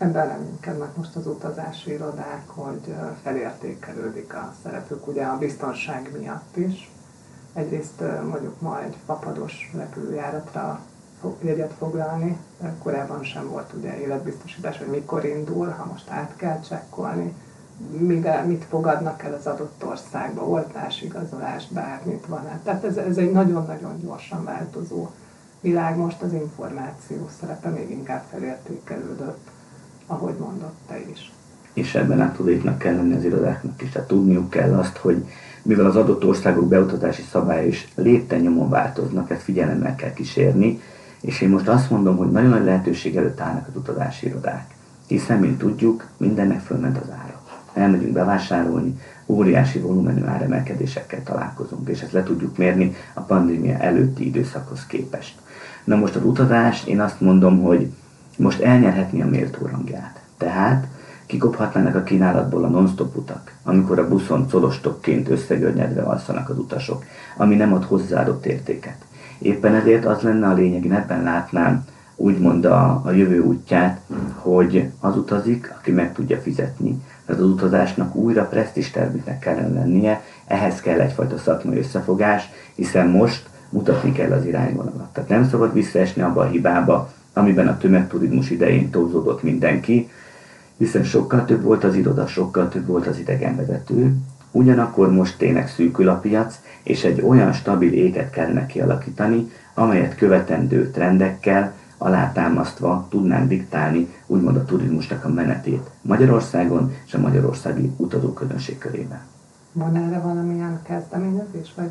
Ebben 0.00 0.28
reménykednek 0.28 0.96
most 0.96 1.16
az 1.16 1.26
utazási 1.26 1.90
irodák, 1.92 2.48
hogy 2.48 2.94
felértékelődik 3.22 4.34
a 4.34 4.54
szerepük, 4.62 5.06
ugye 5.06 5.24
a 5.24 5.38
biztonság 5.38 6.10
miatt 6.18 6.56
is. 6.56 6.90
Egyrészt 7.52 8.02
mondjuk 8.30 8.60
ma 8.60 8.82
egy 8.82 8.96
papados 9.06 9.70
repülőjáratra 9.74 10.80
jegyet 11.40 11.72
foglalni, 11.78 12.38
korábban 12.82 13.24
sem 13.24 13.48
volt 13.48 13.72
ugye 13.72 14.00
életbiztosítás, 14.00 14.78
hogy 14.78 14.86
mikor 14.86 15.24
indul, 15.24 15.68
ha 15.68 15.84
most 15.84 16.10
át 16.10 16.36
kell 16.36 16.60
csekkolni, 16.60 17.34
mivel, 17.98 18.46
mit 18.46 18.64
fogadnak 18.64 19.22
el 19.22 19.34
az 19.34 19.46
adott 19.46 19.84
országba, 19.84 20.42
oltás, 20.42 21.02
igazolás, 21.02 21.68
bármit 21.68 22.26
van. 22.26 22.60
Tehát 22.64 22.84
ez, 22.84 22.96
ez 22.96 23.16
egy 23.16 23.32
nagyon-nagyon 23.32 24.00
gyorsan 24.00 24.44
változó 24.44 25.08
világ, 25.60 25.96
most 25.96 26.22
az 26.22 26.32
információ 26.32 27.28
szerepe 27.40 27.68
még 27.68 27.90
inkább 27.90 28.22
felértékelődött 28.30 29.49
ahogy 30.10 30.34
mondott 30.38 30.76
te 30.88 31.00
is. 31.12 31.32
És 31.72 31.94
ebben 31.94 32.20
átudéknak 32.20 32.78
kell 32.78 32.94
lenni 32.94 33.14
az 33.14 33.24
irodáknak 33.24 33.82
is, 33.82 33.90
tehát 33.90 34.08
tudniuk 34.08 34.50
kell 34.50 34.74
azt, 34.74 34.96
hogy 34.96 35.24
mivel 35.62 35.86
az 35.86 35.96
adott 35.96 36.24
országok 36.24 36.68
beutatási 36.68 37.22
szabályai 37.30 37.68
is 37.68 37.88
lépten 37.94 38.40
nyomon 38.40 38.68
változnak, 38.68 39.30
ezt 39.30 39.42
figyelemmel 39.42 39.94
kell 39.94 40.12
kísérni, 40.12 40.80
és 41.20 41.40
én 41.40 41.48
most 41.48 41.68
azt 41.68 41.90
mondom, 41.90 42.16
hogy 42.16 42.30
nagyon 42.30 42.50
nagy 42.50 42.64
lehetőség 42.64 43.16
előtt 43.16 43.40
állnak 43.40 43.66
az 43.68 43.76
utazási 43.76 44.26
irodák. 44.26 44.74
Hiszen, 45.06 45.38
mint 45.38 45.58
tudjuk, 45.58 46.06
mindennek 46.16 46.60
fölment 46.60 46.96
az 46.96 47.10
ára. 47.10 47.40
elmegyünk 47.74 48.12
bevásárolni, 48.12 48.98
óriási 49.26 49.78
volumenű 49.78 50.24
áremelkedésekkel 50.24 51.22
találkozunk, 51.22 51.88
és 51.88 52.00
ezt 52.00 52.12
le 52.12 52.22
tudjuk 52.22 52.56
mérni 52.56 52.94
a 53.14 53.20
pandémia 53.20 53.76
előtti 53.76 54.26
időszakhoz 54.26 54.86
képest. 54.86 55.38
Na 55.84 55.96
most 55.96 56.16
az 56.16 56.24
utazás, 56.24 56.84
én 56.86 57.00
azt 57.00 57.20
mondom, 57.20 57.62
hogy 57.62 57.92
most 58.40 58.60
elnyerhetni 58.60 59.22
a 59.22 59.26
méltó 59.26 59.66
rangját. 59.66 60.20
Tehát 60.36 60.86
kikophatnának 61.26 61.94
a 61.94 62.02
kínálatból 62.02 62.64
a 62.64 62.68
non-stop 62.68 63.16
utak, 63.16 63.52
amikor 63.62 63.98
a 63.98 64.08
buszon 64.08 64.48
colostokként 64.50 65.28
összegörnyedve 65.28 66.02
alszanak 66.02 66.48
az 66.48 66.58
utasok, 66.58 67.04
ami 67.36 67.54
nem 67.54 67.72
ad 67.72 67.84
hozzáadott 67.84 68.46
értéket. 68.46 68.96
Éppen 69.38 69.74
ezért 69.74 70.04
az 70.04 70.20
lenne 70.20 70.46
a 70.46 70.54
lényeg, 70.54 70.84
én 70.84 70.92
ebben 70.92 71.22
látnám 71.22 71.84
úgymond 72.16 72.64
a, 72.64 73.02
a 73.04 73.10
jövő 73.10 73.40
útját, 73.40 74.00
hogy 74.34 74.90
az 75.00 75.16
utazik, 75.16 75.74
aki 75.78 75.90
meg 75.90 76.12
tudja 76.12 76.38
fizetni. 76.38 77.02
Tehát 77.26 77.42
az 77.42 77.48
utazásnak 77.48 78.14
újra 78.14 78.44
presztis 78.44 78.90
terméknek 78.90 79.38
kellene 79.38 79.78
lennie, 79.78 80.22
ehhez 80.46 80.80
kell 80.80 81.00
egyfajta 81.00 81.38
szakmai 81.38 81.78
összefogás, 81.78 82.50
hiszen 82.74 83.06
most 83.08 83.48
mutatni 83.68 84.12
kell 84.12 84.32
az 84.32 84.44
irányvonalat. 84.44 85.12
Tehát 85.12 85.28
nem 85.28 85.48
szabad 85.48 85.72
visszaesni 85.72 86.22
abba 86.22 86.40
a 86.40 86.48
hibába, 86.48 87.10
amiben 87.32 87.68
a 87.68 87.78
tömegturizmus 87.78 88.50
idején 88.50 88.90
tózódott 88.90 89.42
mindenki, 89.42 90.08
hiszen 90.76 91.04
sokkal 91.04 91.44
több 91.44 91.62
volt 91.62 91.84
az 91.84 91.94
iroda, 91.94 92.26
sokkal 92.26 92.68
több 92.68 92.86
volt 92.86 93.06
az 93.06 93.18
idegenvezető, 93.18 94.14
ugyanakkor 94.50 95.12
most 95.12 95.38
tényleg 95.38 95.68
szűkül 95.68 96.08
a 96.08 96.18
piac, 96.18 96.60
és 96.82 97.04
egy 97.04 97.20
olyan 97.20 97.52
stabil 97.52 97.92
éket 97.92 98.30
kellene 98.30 98.66
kialakítani, 98.66 99.50
amelyet 99.74 100.16
követendő 100.16 100.90
trendekkel 100.90 101.72
alátámasztva 101.98 103.06
tudnánk 103.10 103.48
diktálni 103.48 104.08
úgymond 104.26 104.56
a 104.56 104.64
turizmusnak 104.64 105.24
a 105.24 105.28
menetét 105.28 105.90
Magyarországon 106.02 106.94
és 107.06 107.14
a 107.14 107.18
magyarországi 107.18 107.92
utazóközönség 107.96 108.78
körében. 108.78 109.20
Van 109.72 109.96
erre 109.96 110.20
valamilyen 110.20 110.80
kezdeményezés, 110.82 111.72
vagy 111.76 111.90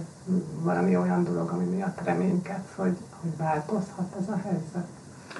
valami 0.61 0.95
olyan 0.95 1.23
dolog, 1.23 1.49
ami 1.49 1.65
miatt 1.65 1.99
reménykedsz, 2.03 2.73
hogy, 2.75 2.97
hogy 3.21 3.37
változhat 3.37 4.15
ez 4.19 4.27
a 4.27 4.39
helyzet? 4.43 4.87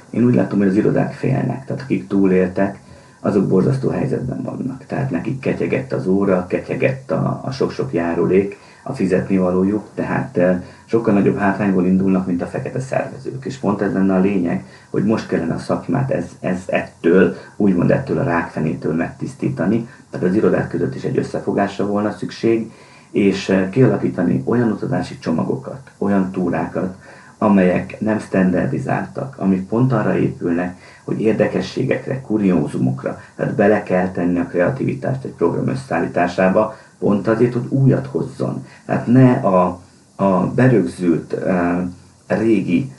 Én 0.10 0.24
úgy 0.24 0.36
látom, 0.36 0.60
hogy 0.60 0.68
az 0.68 0.76
irodák 0.76 1.14
félnek, 1.14 1.66
tehát 1.66 1.82
akik 1.82 2.08
túléltek, 2.08 2.80
azok 3.20 3.48
borzasztó 3.48 3.90
helyzetben 3.90 4.42
vannak. 4.44 4.86
Tehát 4.86 5.10
nekik 5.10 5.40
ketyegett 5.40 5.94
az 5.94 6.08
óra, 6.08 6.48
ketyegett 6.48 7.12
a, 7.12 7.42
a 7.44 7.52
sok-sok 7.52 7.94
járulék, 7.94 8.58
a 8.84 8.94
fizetni 8.94 9.38
valójuk, 9.38 9.84
tehát 9.94 10.38
eh, 10.38 10.62
sokkal 10.86 11.14
nagyobb 11.14 11.38
hátrányból 11.38 11.86
indulnak, 11.86 12.26
mint 12.26 12.42
a 12.42 12.46
fekete 12.46 12.80
szervezők. 12.80 13.46
És 13.46 13.56
pont 13.58 13.82
ez 13.82 13.94
lenne 13.94 14.14
a 14.14 14.20
lényeg, 14.20 14.66
hogy 14.90 15.04
most 15.04 15.28
kellene 15.28 15.54
a 15.54 15.60
szakmát 15.60 16.12
ez, 16.12 16.26
ez 16.40 16.60
ettől, 16.66 17.36
úgymond 17.56 17.92
ettől 17.92 18.18
a 18.18 18.24
rákfenétől 18.24 18.94
megtisztítani. 18.94 19.88
Tehát 20.10 20.28
az 20.28 20.36
irodák 20.36 20.68
között 20.68 20.96
is 20.96 21.04
egy 21.04 21.18
összefogásra 21.18 21.86
volna 21.86 22.12
szükség, 22.12 22.72
és 23.12 23.50
eh, 23.50 23.70
kialakítani 23.70 24.44
olyan 24.46 24.72
utazási 24.72 25.20
csomagokat, 25.20 25.92
olyan 25.98 26.32
túrákat, 26.32 26.96
amelyek 27.42 28.00
nem 28.00 28.20
standardizáltak, 28.20 29.36
amik 29.38 29.68
pont 29.68 29.94
arra 29.94 30.18
épülnek, 30.18 30.78
hogy 31.04 31.22
érdekességekre, 31.22 32.22
kuriózumokra, 32.22 33.22
tehát 33.36 33.54
bele 33.54 33.84
kell 33.84 34.12
tenni 34.12 34.40
a 34.40 34.48
kreativitást 34.48 35.24
egy 35.24 35.32
program 35.32 35.68
összeállításába, 35.68 36.78
pont 37.00 37.28
azért, 37.28 37.54
hogy 37.54 37.66
újat 37.70 38.06
hozzon. 38.06 38.66
Tehát 38.86 39.08
ne 39.08 39.32
a, 39.32 39.80
a 40.16 40.48
berögzült 40.48 41.34
uh, 41.34 41.82
régi 42.28 42.92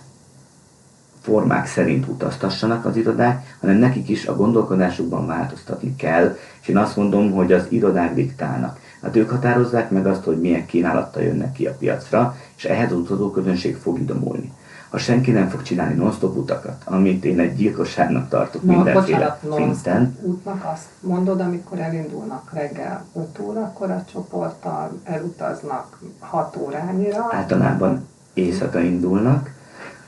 formák 1.20 1.66
szerint 1.66 2.08
utaztassanak 2.08 2.84
az 2.84 2.96
irodák, 2.96 3.56
hanem 3.60 3.76
nekik 3.76 4.08
is 4.08 4.26
a 4.26 4.36
gondolkodásukban 4.36 5.26
változtatni 5.26 5.96
kell, 5.96 6.36
és 6.60 6.68
én 6.68 6.76
azt 6.76 6.96
mondom, 6.96 7.32
hogy 7.32 7.52
az 7.52 7.66
irodák 7.68 8.14
diktálnak. 8.14 8.78
Hát 9.02 9.16
ők 9.16 9.30
határozzák 9.30 9.90
meg 9.90 10.06
azt, 10.06 10.24
hogy 10.24 10.40
milyen 10.40 10.66
kínálattal 10.66 11.22
jönnek 11.22 11.52
ki 11.52 11.66
a 11.66 11.74
piacra, 11.78 12.36
és 12.56 12.64
ehhez 12.64 12.92
az 12.92 12.98
utazóközönség 12.98 13.76
fog 13.76 13.98
idomulni. 13.98 14.52
Ha 14.90 14.98
senki 14.98 15.30
nem 15.30 15.48
fog 15.48 15.62
csinálni 15.62 15.94
non-stop 15.94 16.36
utakat, 16.36 16.82
amit 16.84 17.24
én 17.24 17.38
egy 17.38 17.56
gyilkosságnak 17.56 18.28
tartok 18.28 18.62
Na, 18.62 18.72
mindenféle 18.74 19.38
szinten. 19.56 20.18
útnak 20.22 20.68
azt 20.74 20.86
mondod, 21.00 21.40
amikor 21.40 21.78
elindulnak 21.78 22.50
reggel 22.52 23.04
5 23.14 23.24
órakor 23.40 23.90
a 23.90 24.04
csoporttal, 24.12 24.90
elutaznak 25.04 25.98
6 26.18 26.56
órányira. 26.56 27.28
Általában 27.30 28.06
éjszaka 28.34 28.80
indulnak, 28.80 29.50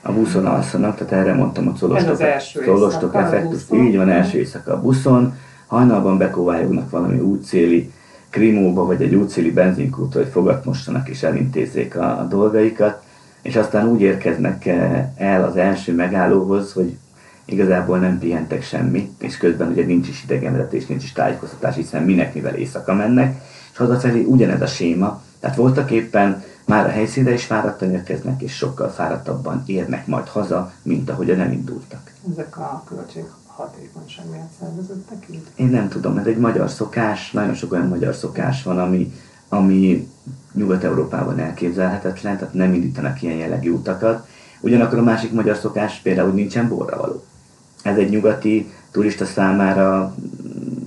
a 0.02 0.12
buszon 0.12 0.46
alszanak, 0.46 0.96
tehát 0.96 1.12
erre 1.12 1.34
mondtam 1.34 1.68
a 1.68 1.72
colostok, 1.78 2.64
colostok 2.64 3.14
effektus. 3.14 3.62
Így 3.70 3.96
van, 3.96 4.08
első 4.08 4.38
éjszaka 4.38 4.72
a 4.72 4.80
buszon, 4.80 5.36
hajnalban 5.66 6.18
bekóvályognak 6.18 6.90
valami 6.90 7.18
útcéli 7.18 7.92
krimóba, 8.32 8.86
vagy 8.86 9.02
egy 9.02 9.14
útcéli 9.14 9.50
benzinkútra, 9.50 10.20
hogy 10.20 10.30
fogatmossanak 10.30 11.08
és 11.08 11.22
elintézzék 11.22 11.96
a, 11.96 12.20
a 12.20 12.24
dolgaikat, 12.24 13.02
és 13.42 13.56
aztán 13.56 13.88
úgy 13.88 14.00
érkeznek 14.00 14.66
eh, 14.66 15.08
el 15.16 15.44
az 15.44 15.56
első 15.56 15.94
megállóhoz, 15.94 16.72
hogy 16.72 16.96
igazából 17.44 17.98
nem 17.98 18.18
pihentek 18.18 18.62
semmit, 18.62 19.22
és 19.22 19.36
közben 19.36 19.68
ugye 19.68 19.84
nincs 19.84 20.08
is 20.08 20.22
idegenvezetés, 20.22 20.86
nincs 20.86 21.04
is 21.04 21.12
tájékoztatás, 21.12 21.74
hiszen 21.74 22.02
minek, 22.02 22.34
mivel 22.34 22.54
éjszaka 22.54 22.94
mennek, 22.94 23.40
és 23.72 23.76
hazafelé 23.76 24.24
ugyanez 24.24 24.60
a 24.60 24.66
séma, 24.66 25.22
tehát 25.40 25.56
voltak 25.56 25.90
éppen 25.90 26.42
már 26.64 26.86
a 26.86 26.90
helyszínre 26.90 27.32
is 27.32 27.44
fáradtan 27.44 27.90
érkeznek, 27.90 28.42
és 28.42 28.56
sokkal 28.56 28.88
fáradtabban 28.88 29.62
érnek 29.66 30.06
majd 30.06 30.28
haza, 30.28 30.72
mint 30.82 31.10
ahogyan 31.10 31.40
elindultak. 31.40 32.12
Ezek 32.32 32.58
a 32.58 32.84
költség 32.88 33.24
hatékonyság 33.56 34.24
miatt 34.30 34.52
szerveződtek 34.60 35.26
így? 35.30 35.42
Én 35.54 35.66
nem 35.66 35.88
tudom, 35.88 36.18
ez 36.18 36.26
egy 36.26 36.38
magyar 36.38 36.70
szokás, 36.70 37.30
nagyon 37.30 37.54
sok 37.54 37.72
olyan 37.72 37.88
magyar 37.88 38.14
szokás 38.14 38.62
van, 38.62 38.78
ami, 38.78 39.12
ami 39.48 40.08
Nyugat-Európában 40.52 41.38
elképzelhetetlen, 41.38 42.38
tehát 42.38 42.54
nem 42.54 42.74
indítanak 42.74 43.22
ilyen 43.22 43.36
jellegű 43.36 43.70
utakat. 43.70 44.28
Ugyanakkor 44.60 44.98
a 44.98 45.02
másik 45.02 45.32
magyar 45.32 45.56
szokás 45.56 45.98
például, 45.98 46.26
hogy 46.28 46.38
nincsen 46.38 46.68
borra 46.68 46.96
való. 46.96 47.24
Ez 47.82 47.96
egy 47.96 48.10
nyugati 48.10 48.72
turista 48.90 49.24
számára 49.24 50.14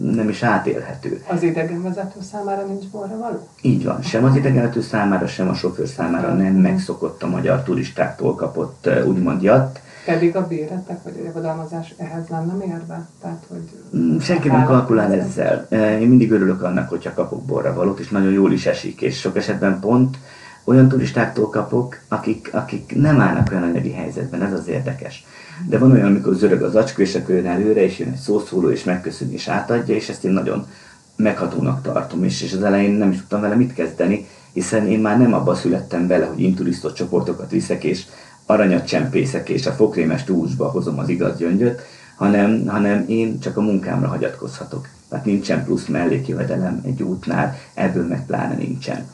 nem 0.01 0.29
is 0.29 0.43
átélhető. 0.43 1.23
Az 1.27 1.43
idegenvezető 1.43 2.19
számára 2.31 2.65
nincs 2.65 2.85
borra 2.85 3.17
való? 3.17 3.47
Így 3.61 3.83
van, 3.83 4.01
sem 4.01 4.23
az 4.23 4.35
idegenvető 4.35 4.81
számára, 4.81 5.27
sem 5.27 5.49
a 5.49 5.53
sofőr 5.53 5.87
számára 5.87 6.33
nem 6.33 6.53
megszokott 6.53 7.23
a 7.23 7.27
magyar 7.27 7.63
turistáktól 7.63 8.35
kapott 8.35 8.89
úgymond 9.05 9.41
jatt. 9.41 9.79
Pedig 10.05 10.35
a 10.35 10.47
béretek 10.47 11.03
vagy 11.03 11.13
a 11.21 11.23
javadalmazás 11.23 11.93
ehhez 11.97 12.27
lenne 12.27 12.53
mérve? 12.53 13.07
Tehát, 13.21 13.43
hogy 13.47 13.69
Mm, 13.97 14.17
Senki 14.17 14.47
nem 14.47 14.65
kalkulál 14.65 15.13
ezzel. 15.13 15.65
Eh, 15.69 16.01
Én 16.01 16.07
mindig 16.07 16.31
örülök 16.31 16.61
annak, 16.61 16.89
hogyha 16.89 17.13
kapok 17.13 17.43
borra 17.45 17.73
valót, 17.73 17.99
és 17.99 18.09
nagyon 18.09 18.31
jól 18.31 18.51
is 18.51 18.65
esik, 18.65 19.01
és 19.01 19.19
sok 19.19 19.37
esetben 19.37 19.79
pont 19.79 20.17
olyan 20.63 20.87
turistáktól 20.87 21.49
kapok, 21.49 21.97
akik, 22.07 22.49
akik 22.53 22.93
nem 22.95 23.19
állnak 23.19 23.51
olyan 23.51 23.63
anyagi 23.63 23.91
helyzetben, 23.91 24.41
ez 24.41 24.53
az 24.53 24.67
érdekes. 24.67 25.25
De 25.69 25.77
van 25.77 25.91
olyan, 25.91 26.05
amikor 26.05 26.33
zörög 26.33 26.61
az 26.61 26.75
acskó, 26.75 27.01
és 27.01 27.15
akkor 27.15 27.35
jön 27.35 27.45
előre, 27.45 27.83
és 27.83 27.99
jön 27.99 28.07
egy 28.09 28.15
szószóló, 28.15 28.69
és 28.69 28.83
megköszöni, 28.83 29.33
és 29.33 29.47
átadja, 29.47 29.95
és 29.95 30.09
ezt 30.09 30.23
én 30.23 30.31
nagyon 30.31 30.67
meghatónak 31.15 31.81
tartom, 31.81 32.23
és, 32.23 32.41
és 32.41 32.53
az 32.53 32.63
elején 32.63 32.91
nem 32.91 33.11
is 33.11 33.17
tudtam 33.17 33.41
vele 33.41 33.55
mit 33.55 33.73
kezdeni, 33.73 34.27
hiszen 34.53 34.87
én 34.87 34.99
már 34.99 35.17
nem 35.17 35.33
abba 35.33 35.55
születtem 35.55 36.07
bele, 36.07 36.25
hogy 36.25 36.41
inturisztott 36.41 36.93
csoportokat 36.93 37.51
viszek, 37.51 37.83
és 37.83 38.05
aranyat 38.45 38.87
csempészek, 38.87 39.49
és 39.49 39.65
a 39.65 39.71
fokrémes 39.71 40.23
túlsba 40.23 40.69
hozom 40.69 40.99
az 40.99 41.09
igaz 41.09 41.37
gyöngyöt, 41.37 41.81
hanem, 42.15 42.67
hanem 42.67 43.05
én 43.07 43.39
csak 43.39 43.57
a 43.57 43.61
munkámra 43.61 44.07
hagyatkozhatok. 44.07 44.87
Tehát 45.09 45.25
nincsen 45.25 45.63
plusz 45.63 45.85
mellékjövedelem 45.85 46.81
egy 46.85 47.03
útnál, 47.03 47.55
ebből 47.73 48.07
meg 48.07 48.25
pláne 48.25 48.55
nincsen. 48.55 49.07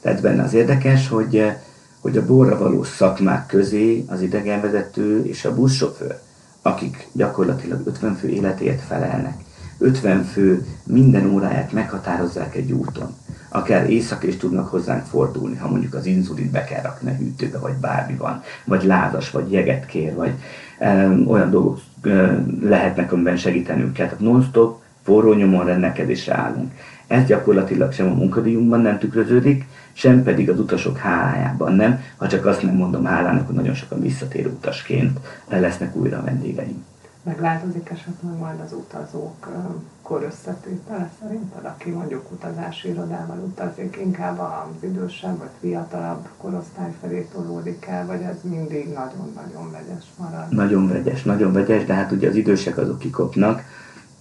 Tehát 0.00 0.20
benne 0.20 0.42
az 0.42 0.54
érdekes, 0.54 1.08
hogy, 1.08 1.52
hogy 2.00 2.16
a 2.16 2.26
borra 2.26 2.58
való 2.58 2.82
szakmák 2.82 3.46
közé 3.46 4.04
az 4.08 4.22
idegenvezető 4.22 5.24
és 5.24 5.44
a 5.44 5.54
buszsofőr, 5.54 6.18
akik 6.62 7.08
gyakorlatilag 7.12 7.86
50 7.86 8.14
fő 8.14 8.28
életéért 8.28 8.80
felelnek, 8.80 9.40
50 9.78 10.24
fő 10.24 10.66
minden 10.84 11.30
óráját 11.30 11.72
meghatározzák 11.72 12.54
egy 12.54 12.72
úton. 12.72 13.16
Akár 13.48 13.90
éjszaka 13.90 14.26
is 14.26 14.36
tudnak 14.36 14.68
hozzánk 14.68 15.04
fordulni, 15.04 15.56
ha 15.56 15.68
mondjuk 15.68 15.94
az 15.94 16.06
inzulint 16.06 16.50
be 16.50 16.64
kell 16.64 16.82
rakni 16.82 17.10
a 17.10 17.14
hűtőbe, 17.14 17.58
vagy 17.58 17.74
bármi 17.74 18.16
van, 18.16 18.42
vagy 18.64 18.84
lázas, 18.84 19.30
vagy 19.30 19.52
jeget 19.52 19.86
kér, 19.86 20.14
vagy 20.14 20.32
um, 20.80 21.28
olyan 21.28 21.50
dolgok 21.50 21.78
uh, 22.04 22.38
lehetnek, 22.62 23.12
amiben 23.12 23.36
segítenünk 23.36 23.92
kell. 23.92 24.06
Tehát 24.06 24.20
non-stop, 24.20 24.80
forró 25.02 25.32
nyomon 25.32 25.64
rendelkezésre 25.64 26.34
állunk. 26.34 26.72
Ez 27.06 27.26
gyakorlatilag 27.26 27.92
sem 27.92 28.06
a 28.06 28.14
munkadíjunkban 28.14 28.80
nem 28.80 28.98
tükröződik, 28.98 29.64
sem 29.92 30.22
pedig 30.22 30.50
az 30.50 30.58
utasok 30.58 30.98
hálájában 30.98 31.72
nem, 31.72 32.02
ha 32.16 32.28
csak 32.28 32.46
azt 32.46 32.62
nem 32.62 32.74
mondom 32.74 33.04
hálának, 33.04 33.46
hogy 33.46 33.54
nagyon 33.54 33.74
sokan 33.74 34.00
visszatérő 34.00 34.48
utasként 34.48 35.20
lesznek 35.48 35.96
újra 35.96 36.18
a 36.18 36.22
vendégeim. 36.22 36.84
Megváltozik 37.26 37.90
esetleg 37.90 38.38
majd 38.38 38.60
az 38.64 38.72
utazók 38.72 39.46
ö, 39.46 39.58
korösszetétele 40.02 41.10
szerinted, 41.20 41.64
aki 41.64 41.90
mondjuk 41.90 42.30
utazási 42.32 42.88
irodával 42.88 43.38
utazik, 43.38 43.98
inkább 44.04 44.38
az 44.38 44.82
idősebb 44.82 45.38
vagy 45.38 45.48
fiatalabb 45.60 46.28
korosztály 46.36 46.92
felé 47.00 47.28
tolódik 47.32 47.86
el, 47.88 48.06
vagy 48.06 48.20
ez 48.20 48.36
mindig 48.42 48.84
nagyon-nagyon 48.84 49.70
vegyes 49.70 50.04
marad? 50.18 50.52
Nagyon 50.52 50.88
vegyes, 50.88 51.22
nagyon 51.22 51.52
vegyes, 51.52 51.84
de 51.84 51.94
hát 51.94 52.12
ugye 52.12 52.28
az 52.28 52.36
idősek 52.36 52.78
azok 52.78 52.98
kikopnak, 52.98 53.62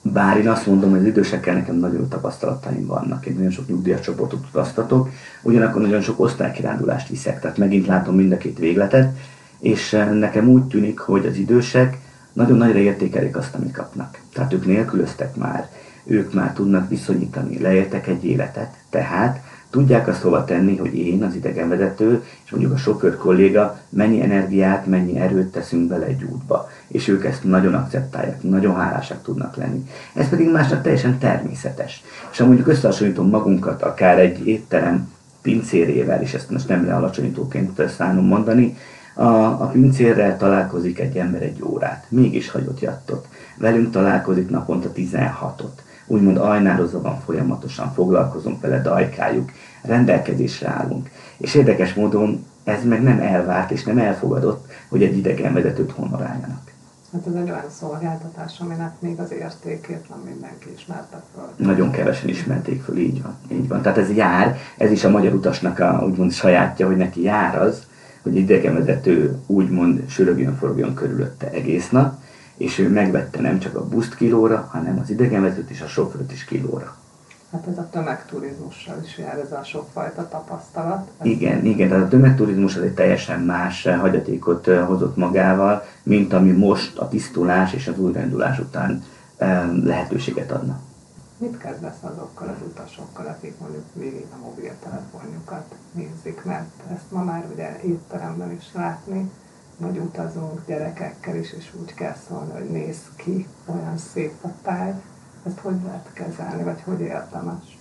bár 0.01 0.37
én 0.37 0.49
azt 0.49 0.67
mondom, 0.67 0.89
hogy 0.89 0.99
az 0.99 1.05
idősekkel 1.05 1.53
nekem 1.53 1.75
nagyon 1.75 1.99
jó 1.99 2.05
tapasztalataim 2.05 2.85
vannak. 2.85 3.25
Én 3.25 3.35
nagyon 3.35 3.51
sok 3.51 3.67
nyugdíjas 3.67 3.99
csoportot 3.99 4.45
utaztatok, 4.49 5.09
ugyanakkor 5.41 5.81
nagyon 5.81 6.01
sok 6.01 6.19
osztálykirándulást 6.19 7.09
viszek, 7.09 7.39
tehát 7.39 7.57
megint 7.57 7.87
látom 7.87 8.15
mind 8.15 8.31
a 8.31 8.37
két 8.37 8.57
végletet, 8.57 9.17
és 9.59 9.91
nekem 10.13 10.49
úgy 10.49 10.63
tűnik, 10.63 10.99
hogy 10.99 11.25
az 11.25 11.35
idősek 11.35 11.97
nagyon 12.35 12.57
nagyra 12.57 12.79
értékelik 12.79 13.37
azt, 13.37 13.55
amit 13.55 13.71
kapnak. 13.71 14.19
Tehát 14.33 14.53
ők 14.53 14.65
nélkülöztek 14.65 15.35
már, 15.35 15.69
ők 16.03 16.33
már 16.33 16.53
tudnak 16.53 16.89
viszonyítani, 16.89 17.59
leértek 17.59 18.07
egy 18.07 18.25
életet, 18.25 18.73
tehát 18.89 19.41
tudják 19.69 20.07
azt 20.07 20.21
hova 20.21 20.45
tenni, 20.45 20.77
hogy 20.77 20.97
én, 20.97 21.23
az 21.23 21.35
idegenvezető, 21.35 22.23
és 22.45 22.51
mondjuk 22.51 22.73
a 22.73 22.77
sofőr 22.77 23.17
kolléga 23.17 23.79
mennyi 23.89 24.21
energiát, 24.21 24.85
mennyi 24.85 25.17
erőt 25.17 25.51
teszünk 25.51 25.87
bele 25.87 26.05
egy 26.05 26.23
útba. 26.23 26.69
És 26.87 27.07
ők 27.07 27.25
ezt 27.25 27.43
nagyon 27.43 27.73
akceptálják, 27.73 28.43
nagyon 28.43 28.75
hálásak 28.75 29.23
tudnak 29.23 29.55
lenni. 29.55 29.89
Ez 30.13 30.29
pedig 30.29 30.51
másnak 30.51 30.81
teljesen 30.81 31.17
természetes. 31.17 32.03
És 32.31 32.37
ha 32.37 32.45
mondjuk 32.45 32.67
összehasonlítom 32.67 33.29
magunkat 33.29 33.81
akár 33.81 34.19
egy 34.19 34.47
étterem 34.47 35.11
pincérével, 35.41 36.21
és 36.21 36.33
ezt 36.33 36.49
most 36.49 36.67
nem 36.67 36.85
lealacsonyítóként 36.85 37.89
szánom 37.97 38.25
mondani, 38.25 38.77
a, 39.15 39.23
a 39.61 39.69
pincérrel 39.71 40.37
találkozik 40.37 40.99
egy 40.99 41.17
ember 41.17 41.41
egy 41.41 41.63
órát, 41.63 42.05
mégis 42.09 42.49
hagyott 42.49 42.79
jattot. 42.79 43.27
Velünk 43.57 43.91
találkozik 43.91 44.49
naponta 44.49 44.91
16-ot 44.95 45.83
úgymond 46.07 46.37
ajnározva 46.37 47.01
van 47.01 47.19
folyamatosan, 47.19 47.93
foglalkozunk 47.93 48.61
vele, 48.61 48.81
dajkáljuk, 48.81 49.51
rendelkezésre 49.81 50.67
állunk. 50.67 51.09
És 51.37 51.53
érdekes 51.53 51.93
módon 51.93 52.45
ez 52.63 52.83
meg 52.83 53.03
nem 53.03 53.19
elvárt 53.19 53.71
és 53.71 53.83
nem 53.83 53.97
elfogadott, 53.97 54.71
hogy 54.89 55.03
egy 55.03 55.17
idegenvezetőt 55.17 55.91
honoráljanak. 55.91 56.73
Hát 57.13 57.27
ez 57.27 57.33
egy 57.33 57.49
olyan 57.49 57.69
szolgáltatás, 57.79 58.59
aminek 58.59 58.91
még 58.99 59.19
az 59.19 59.31
értékét 59.31 60.09
nem 60.09 60.19
mindenki 60.25 60.73
ismerte 60.75 61.23
föl. 61.33 61.67
Nagyon 61.67 61.91
kevesen 61.91 62.29
ismerték 62.29 62.81
föl, 62.81 62.97
így 62.97 63.21
van. 63.21 63.35
Így 63.51 63.67
van. 63.67 63.81
Tehát 63.81 63.97
ez 63.97 64.11
jár, 64.11 64.57
ez 64.77 64.91
is 64.91 65.03
a 65.03 65.09
magyar 65.09 65.33
utasnak 65.33 65.79
a 65.79 66.03
úgymond 66.05 66.31
sajátja, 66.31 66.87
hogy 66.87 66.97
neki 66.97 67.21
jár 67.21 67.61
az, 67.61 67.83
hogy 68.25 68.35
idegenvezető 68.35 69.37
úgymond 69.45 70.09
sörögjön, 70.09 70.57
forogjon 70.57 70.93
körülötte 70.93 71.49
egész 71.49 71.89
nap, 71.89 72.13
és 72.57 72.79
ő 72.79 72.89
megvette 72.89 73.41
nem 73.41 73.59
csak 73.59 73.75
a 73.75 73.87
buszt 73.87 74.15
kilóra, 74.15 74.69
hanem 74.71 74.99
az 74.99 75.09
idegenvezetőt 75.09 75.69
és 75.69 75.81
a 75.81 75.87
sofőrt 75.87 76.31
is 76.31 76.45
kilóra. 76.45 76.95
Hát 77.51 77.67
ez 77.71 77.77
a 77.77 77.87
tömegturizmussal 77.91 78.95
is 79.03 79.17
jár 79.17 79.39
ez 79.39 79.51
a 79.51 79.63
sokfajta 79.63 80.27
tapasztalat. 80.27 81.09
Ez 81.17 81.25
Igen, 81.25 81.65
igen, 81.65 81.89
tehát 81.89 82.03
a 82.03 82.07
tömegturizmus 82.07 82.75
az 82.75 82.81
egy 82.81 82.93
teljesen 82.93 83.39
más 83.39 83.87
hagyatékot 83.99 84.67
hozott 84.67 85.15
magával, 85.15 85.85
mint 86.03 86.33
ami 86.33 86.51
most 86.51 86.97
a 86.97 87.07
tisztulás 87.07 87.73
és 87.73 87.87
az 87.87 87.99
újraindulás 87.99 88.59
után 88.59 89.03
lehetőséget 89.83 90.51
adna. 90.51 90.79
Mit 91.37 91.57
kezdesz 91.57 92.01
azokkal 92.01 92.47
az 92.47 92.67
utasokkal, 92.67 93.25
akik 93.25 93.53
mondjuk 93.59 93.83
végig 93.93 94.25
a 94.31 94.45
mobiltelefonjukat 94.45 95.75
nézik, 95.91 96.43
mert 96.43 96.69
ezt 96.93 97.11
ma 97.11 97.23
már 97.23 97.45
ugye 97.53 97.79
étteremben 97.83 98.51
is 98.51 98.65
látni, 98.73 99.31
vagy 99.77 99.97
utazunk 99.97 100.61
gyerekekkel 100.65 101.35
is, 101.35 101.53
és 101.57 101.71
úgy 101.81 101.93
kell 101.93 102.15
szólni, 102.27 102.51
hogy 102.51 102.69
néz 102.69 102.97
ki, 103.15 103.47
olyan 103.65 103.97
szép 103.97 104.33
a 104.41 104.47
táj. 104.61 104.93
Ezt 105.45 105.59
hogy 105.59 105.75
lehet 105.85 106.09
kezelni, 106.13 106.63
vagy 106.63 106.81
hogy 106.83 106.99
érdemes? 106.99 107.77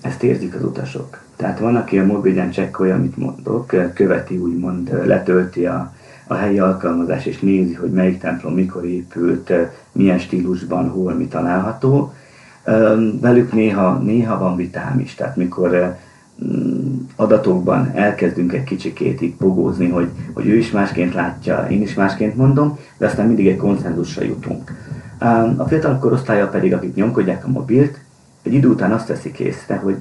Ezt 0.00 0.22
érzik 0.22 0.54
az 0.54 0.64
utasok. 0.64 1.22
Tehát 1.36 1.58
van, 1.58 1.76
aki 1.76 1.98
a 1.98 2.04
mobilen 2.04 2.50
csekkolja, 2.50 2.94
amit 2.94 3.16
mondok, 3.16 3.66
követi 3.94 4.36
úgymond, 4.36 5.06
letölti 5.06 5.66
a, 5.66 5.94
a 6.26 6.34
helyi 6.34 6.58
alkalmazás, 6.58 7.26
és 7.26 7.40
nézi, 7.40 7.74
hogy 7.74 7.92
melyik 7.92 8.20
templom 8.20 8.54
mikor 8.54 8.84
épült, 8.84 9.52
milyen 9.92 10.18
stílusban, 10.18 10.90
hol 10.90 11.14
mi 11.14 11.26
található. 11.26 12.12
Velük 13.20 13.52
néha, 13.52 13.98
néha 13.98 14.38
van 14.38 14.56
vitám 14.56 15.00
is, 15.00 15.14
tehát 15.14 15.36
mikor 15.36 15.96
Mm, 16.44 16.96
adatokban 17.16 17.90
elkezdünk 17.94 18.52
egy 18.52 18.64
kicsikét 18.64 19.20
itt 19.20 19.36
pogózni, 19.36 19.88
hogy, 19.88 20.08
hogy 20.32 20.46
ő 20.46 20.56
is 20.56 20.70
másként 20.70 21.14
látja, 21.14 21.66
én 21.70 21.82
is 21.82 21.94
másként 21.94 22.36
mondom, 22.36 22.78
de 22.98 23.06
aztán 23.06 23.26
mindig 23.26 23.46
egy 23.46 23.56
konszenzusra 23.56 24.24
jutunk. 24.24 24.72
A 25.56 25.64
fiatal 25.68 25.98
korosztálya 25.98 26.48
pedig, 26.48 26.74
akik 26.74 26.94
nyomkodják 26.94 27.44
a 27.44 27.48
mobilt, 27.48 27.98
egy 28.42 28.52
idő 28.52 28.68
után 28.68 28.92
azt 28.92 29.06
teszik 29.06 29.38
észre, 29.38 29.76
hogy 29.76 29.96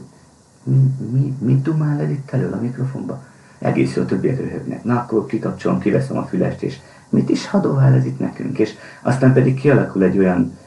mi, 0.64 0.78
mi, 1.12 1.34
mit 1.40 1.62
dumál 1.62 2.00
ez 2.02 2.10
itt 2.10 2.32
elől 2.32 2.54
a 2.54 2.62
mikrofonba? 2.62 3.24
Egész 3.60 3.96
jó, 3.96 4.04
többiek 4.04 4.40
röhögnek. 4.40 4.84
Na, 4.84 4.96
akkor 4.96 5.26
kikapcsolom, 5.26 5.80
kiveszem 5.80 6.18
a 6.18 6.26
fülest, 6.26 6.64
és 6.64 6.78
mit 7.10 7.30
is 7.30 7.48
hadovál 7.48 7.94
ez 7.94 8.06
itt 8.06 8.20
nekünk? 8.20 8.60
És 8.60 8.74
aztán 9.02 9.34
pedig 9.34 9.60
kialakul 9.60 10.04
egy 10.04 10.18
olyan, 10.18 10.58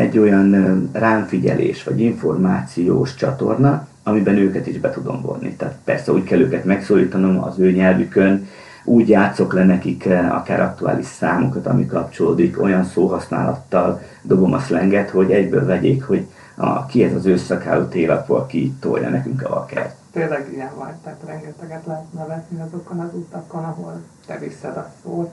egy 0.00 0.18
olyan 0.18 0.88
rámfigyelés, 0.92 1.84
vagy 1.84 2.00
információs 2.00 3.14
csatorna, 3.14 3.86
amiben 4.02 4.36
őket 4.36 4.66
is 4.66 4.78
be 4.78 4.90
tudom 4.90 5.22
vonni. 5.22 5.54
Tehát 5.56 5.78
persze 5.84 6.12
úgy 6.12 6.24
kell 6.24 6.40
őket 6.40 6.64
megszólítanom 6.64 7.42
az 7.42 7.58
ő 7.58 7.70
nyelvükön, 7.72 8.48
úgy 8.84 9.08
játszok 9.08 9.52
le 9.52 9.64
nekik 9.64 10.08
akár 10.30 10.60
aktuális 10.60 11.06
számokat, 11.06 11.66
ami 11.66 11.86
kapcsolódik, 11.86 12.62
olyan 12.62 12.84
szóhasználattal 12.84 14.00
dobom 14.22 14.52
a 14.52 14.58
szlenget, 14.58 15.10
hogy 15.10 15.32
egyből 15.32 15.66
vegyék, 15.66 16.04
hogy 16.04 16.26
a, 16.56 16.86
ki 16.86 17.04
ez 17.04 17.14
az 17.14 17.26
ősszakálló 17.26 17.84
télapó, 17.84 18.34
aki 18.34 18.72
tolja 18.80 19.08
nekünk 19.08 19.42
a 19.42 19.48
vakert. 19.48 19.94
Tényleg 20.12 20.48
ilyen 20.52 20.70
vagy, 20.78 20.94
tehát 21.04 21.20
rengeteget 21.26 21.86
lehet 21.86 22.12
nevetni 22.12 22.60
azokon 22.60 23.00
az 23.00 23.10
utakon, 23.14 23.64
ahol 23.64 24.00
te 24.26 24.38
viszed 24.38 24.76
a 24.76 24.90
szót. 25.02 25.30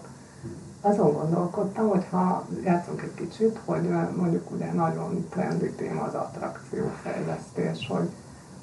Azon 0.89 1.13
gondolkodtam, 1.13 1.89
hogy 1.89 2.06
ha 2.10 2.45
játszunk 2.63 3.02
egy 3.02 3.13
kicsit, 3.13 3.60
hogy 3.65 3.89
mondjuk 4.15 4.52
ugye 4.52 4.73
nagyon 4.73 5.28
trendi 5.30 5.71
téma 5.71 6.02
az 6.02 6.13
attrakciófejlesztés, 6.13 7.88
hogy 7.88 8.10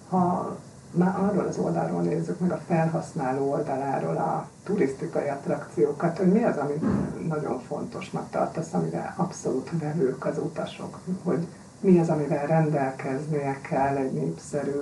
ha 0.08 0.56
már 0.90 1.18
arról 1.18 1.46
az 1.46 1.58
oldalról 1.58 2.02
nézzük, 2.02 2.38
meg 2.38 2.50
a 2.52 2.60
felhasználó 2.66 3.50
oldaláról 3.50 4.16
a 4.16 4.48
turisztikai 4.64 5.28
attrakciókat, 5.28 6.18
hogy 6.18 6.32
mi 6.32 6.42
az, 6.42 6.56
amit 6.56 6.82
nagyon 7.28 7.60
fontosnak 7.60 8.30
tartasz, 8.30 8.72
amire 8.72 9.14
abszolút 9.16 9.70
vevők 9.80 10.24
az 10.24 10.38
utasok, 10.38 10.98
hogy 11.22 11.46
mi 11.80 11.98
az, 11.98 12.08
amivel 12.08 12.46
rendelkeznie 12.46 13.60
kell 13.60 13.96
egy 13.96 14.12
népszerű 14.12 14.80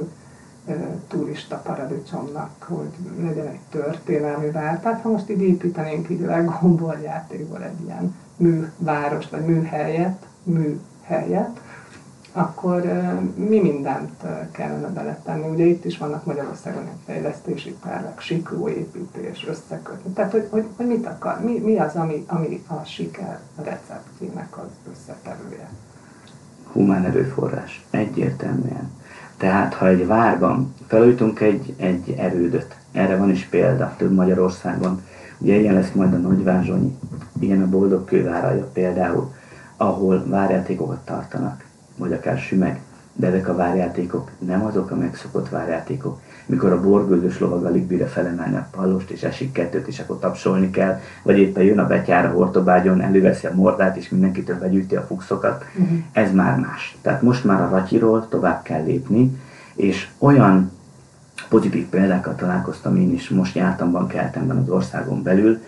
turista 1.09 1.57
paradicsomnak, 1.57 2.51
hogy 2.63 2.91
legyen 3.21 3.47
egy 3.47 3.61
történelmi 3.71 4.51
vár. 4.51 4.81
Tehát 4.81 5.01
ha 5.01 5.11
most 5.11 5.31
így 5.31 5.43
építenénk 5.43 6.09
így 6.11 6.21
legomboljátékból 6.21 7.63
egy 7.63 7.81
ilyen 7.85 8.15
műváros, 8.37 9.29
vagy 9.29 9.45
műhelyet, 9.45 10.27
műhelyet, 10.43 11.61
akkor 12.33 12.83
mi 13.35 13.61
mindent 13.61 14.23
kellene 14.51 14.89
beletenni. 14.89 15.49
Ugye 15.49 15.65
itt 15.65 15.85
is 15.85 15.99
vannak 15.99 16.25
Magyarországon 16.25 16.83
egy 16.83 17.01
fejlesztési 17.07 17.77
tervek, 17.83 18.21
siklóépítés, 18.21 19.47
összekötni. 19.49 20.13
Tehát, 20.13 20.33
hogy, 20.33 20.47
hogy, 20.51 20.67
hogy 20.77 20.87
mit 20.87 21.07
akar, 21.07 21.41
mi, 21.41 21.59
mi 21.59 21.79
az, 21.79 21.95
ami, 21.95 22.25
ami 22.29 22.63
a 22.67 22.85
siker 22.85 23.41
receptjének 23.57 24.59
az 24.59 24.93
összetevője? 24.93 25.69
Humán 26.73 27.05
erőforrás, 27.05 27.85
egyértelműen. 27.91 28.91
Tehát, 29.43 29.75
ha 29.75 29.89
egy 29.89 30.07
várban 30.07 30.75
felújítunk 30.87 31.41
egy, 31.41 31.75
egy 31.77 32.15
erődöt, 32.19 32.77
erre 32.93 33.17
van 33.17 33.31
is 33.31 33.45
példa 33.45 33.95
több 33.97 34.13
Magyarországon, 34.15 35.03
ugye 35.39 35.55
ilyen 35.55 35.75
lesz 35.75 35.93
majd 35.95 36.13
a 36.13 36.17
Nagyvázsonyi, 36.17 36.99
ilyen 37.41 37.63
a 37.63 37.69
Boldog 37.69 38.05
Kőváraja 38.05 38.69
például, 38.73 39.33
ahol 39.77 40.25
várjátékokat 40.27 41.05
tartanak 41.05 41.65
vagy 41.97 42.13
akár 42.13 42.39
sümeg, 42.39 42.81
de 43.13 43.27
ezek 43.27 43.49
a 43.49 43.57
várjátékok 43.57 44.31
nem 44.39 44.65
azok 44.65 44.91
a 44.91 44.97
megszokott 44.97 45.49
várjátékok, 45.49 46.21
mikor 46.53 46.73
a 46.73 46.81
borgőzös 46.81 47.39
lovag 47.39 47.65
alig 47.65 47.83
bírja 47.83 48.07
felemelni 48.07 48.57
a 48.57 48.69
pallost, 48.71 49.11
és 49.11 49.23
esik 49.23 49.53
kettőt, 49.53 49.87
és 49.87 49.99
akkor 49.99 50.19
tapsolni 50.19 50.71
kell, 50.71 51.01
vagy 51.23 51.39
éppen 51.39 51.63
jön 51.63 51.79
a 51.79 51.87
betyár 51.87 52.27
a 52.27 52.31
hortobágyon, 52.31 53.01
előveszi 53.01 53.47
a 53.47 53.55
mordát, 53.55 53.97
és 53.97 54.09
mindenkitől 54.09 54.59
begyűjti 54.59 54.97
a 54.97 55.03
fuxokat. 55.03 55.65
Uh-huh. 55.75 55.99
Ez 56.13 56.33
már 56.33 56.59
más. 56.59 56.97
Tehát 57.03 57.23
most 57.23 57.45
már 57.45 57.61
a 57.61 57.69
ratyiról 57.69 58.29
tovább 58.29 58.63
kell 58.63 58.83
lépni, 58.83 59.41
és 59.75 60.09
olyan 60.19 60.73
pozitív 61.49 61.87
példákat 61.87 62.37
találkoztam 62.37 62.97
én 62.97 63.13
is, 63.13 63.29
most 63.29 63.55
jártam 63.55 63.91
bankeltemben 63.91 64.57
az 64.57 64.69
országon 64.69 65.23
belül, 65.23 65.63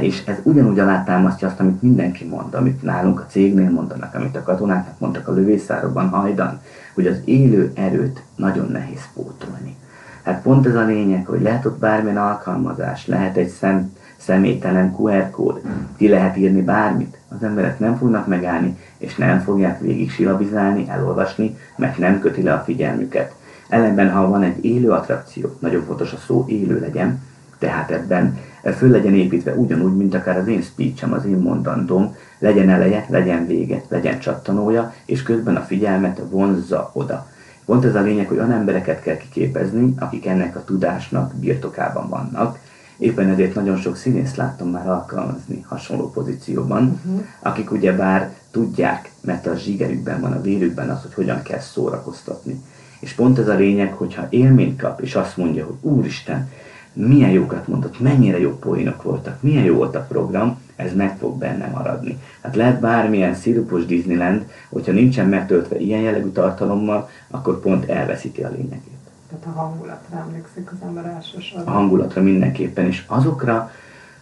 és 0.00 0.22
ez 0.26 0.36
ugyanúgy 0.42 0.78
alátámasztja 0.78 1.48
azt, 1.48 1.60
amit 1.60 1.82
mindenki 1.82 2.24
mond, 2.24 2.54
amit 2.54 2.82
nálunk 2.82 3.20
a 3.20 3.26
cégnél 3.28 3.70
mondanak, 3.70 4.14
amit 4.14 4.36
a 4.36 4.42
katonáknak 4.42 4.98
mondtak 4.98 5.28
a 5.28 5.32
lövészárokban 5.32 6.08
hajdan, 6.08 6.60
hogy 6.94 7.06
az 7.06 7.16
élő 7.24 7.72
erőt 7.74 8.22
nagyon 8.36 8.68
nehéz 8.70 9.02
pótolni. 9.14 9.76
Hát 10.22 10.42
pont 10.42 10.66
ez 10.66 10.74
a 10.74 10.84
lényeg, 10.84 11.26
hogy 11.26 11.40
lehet 11.42 11.64
ott 11.64 11.78
bármilyen 11.78 12.16
alkalmazás, 12.16 13.06
lehet 13.06 13.36
egy 13.36 13.48
szem, 13.48 13.92
személytelen 14.16 14.94
QR 14.98 15.30
kód, 15.30 15.60
ki 15.96 16.08
lehet 16.08 16.36
írni 16.36 16.62
bármit, 16.62 17.18
az 17.28 17.42
emberek 17.42 17.78
nem 17.78 17.96
fognak 17.96 18.26
megállni, 18.26 18.78
és 18.98 19.16
nem 19.16 19.40
fogják 19.40 19.80
végig 19.80 20.10
silabizálni, 20.10 20.88
elolvasni, 20.88 21.56
mert 21.76 21.98
nem 21.98 22.20
köti 22.20 22.42
le 22.42 22.52
a 22.52 22.62
figyelmüket. 22.64 23.34
Ellenben, 23.68 24.10
ha 24.10 24.28
van 24.28 24.42
egy 24.42 24.64
élő 24.64 24.90
attrakció, 24.90 25.56
nagyon 25.58 25.84
fontos 25.84 26.12
a 26.12 26.18
szó 26.26 26.44
élő 26.48 26.80
legyen, 26.80 27.22
tehát 27.58 27.90
ebben 27.90 28.38
föl 28.62 28.90
legyen 28.90 29.14
építve 29.14 29.54
ugyanúgy, 29.54 29.96
mint 29.96 30.14
akár 30.14 30.38
az 30.38 30.48
én 30.48 30.62
speechem, 30.62 31.12
az 31.12 31.24
én 31.24 31.36
mondandóm, 31.36 32.14
legyen 32.38 32.70
eleje, 32.70 33.06
legyen 33.08 33.46
vége, 33.46 33.82
legyen 33.88 34.18
csattanója, 34.18 34.94
és 35.04 35.22
közben 35.22 35.56
a 35.56 35.60
figyelmet 35.60 36.22
vonzza 36.30 36.90
oda. 36.92 37.26
Pont 37.64 37.84
ez 37.84 37.94
a 37.94 38.00
lényeg, 38.00 38.28
hogy 38.28 38.36
olyan 38.36 38.52
embereket 38.52 39.02
kell 39.02 39.16
kiképezni, 39.16 39.94
akik 39.98 40.26
ennek 40.26 40.56
a 40.56 40.64
tudásnak 40.64 41.34
birtokában 41.34 42.08
vannak. 42.08 42.58
Éppen 42.98 43.28
ezért 43.28 43.54
nagyon 43.54 43.76
sok 43.76 43.96
színész 43.96 44.34
láttam 44.34 44.70
már 44.70 44.88
alkalmazni 44.88 45.64
hasonló 45.68 46.10
pozícióban, 46.10 47.00
uh-huh. 47.04 47.24
akik 47.40 47.72
ugyebár 47.72 48.34
tudják, 48.50 49.10
mert 49.20 49.46
a 49.46 49.56
zsigerükben 49.56 50.20
van, 50.20 50.32
a 50.32 50.40
vérükben 50.40 50.90
az, 50.90 51.02
hogy 51.02 51.14
hogyan 51.14 51.42
kell 51.42 51.58
szórakoztatni. 51.58 52.62
És 53.00 53.12
pont 53.12 53.38
ez 53.38 53.48
a 53.48 53.54
lényeg, 53.54 53.92
hogyha 53.92 54.26
élményt 54.30 54.80
kap, 54.80 55.00
és 55.00 55.14
azt 55.14 55.36
mondja, 55.36 55.64
hogy 55.64 55.76
Úristen, 55.80 56.50
milyen 56.96 57.30
jókat 57.30 57.68
mondott, 57.68 58.00
mennyire 58.00 58.38
jó 58.38 58.58
poénok 58.58 59.02
voltak, 59.02 59.42
milyen 59.42 59.64
jó 59.64 59.74
volt 59.74 59.96
a 59.96 60.06
program, 60.08 60.58
ez 60.76 60.94
meg 60.94 61.18
fog 61.18 61.38
benne 61.38 61.66
maradni. 61.66 62.18
Hát 62.40 62.56
lehet 62.56 62.80
bármilyen 62.80 63.34
szirupos 63.34 63.86
Disneyland, 63.86 64.46
hogyha 64.68 64.92
nincsen 64.92 65.28
megtöltve 65.28 65.78
ilyen 65.78 66.00
jellegű 66.00 66.28
tartalommal, 66.28 67.08
akkor 67.30 67.60
pont 67.60 67.84
elveszíti 67.84 68.42
a 68.42 68.48
lényegét. 68.48 68.96
Tehát 69.28 69.56
a 69.56 69.60
hangulatra 69.60 70.18
emlékszik 70.18 70.70
az 70.72 70.86
ember 70.86 71.04
elsősorban. 71.04 71.74
A 71.74 71.76
hangulatra 71.76 72.22
mindenképpen, 72.22 72.86
és 72.86 73.04
azokra 73.06 73.70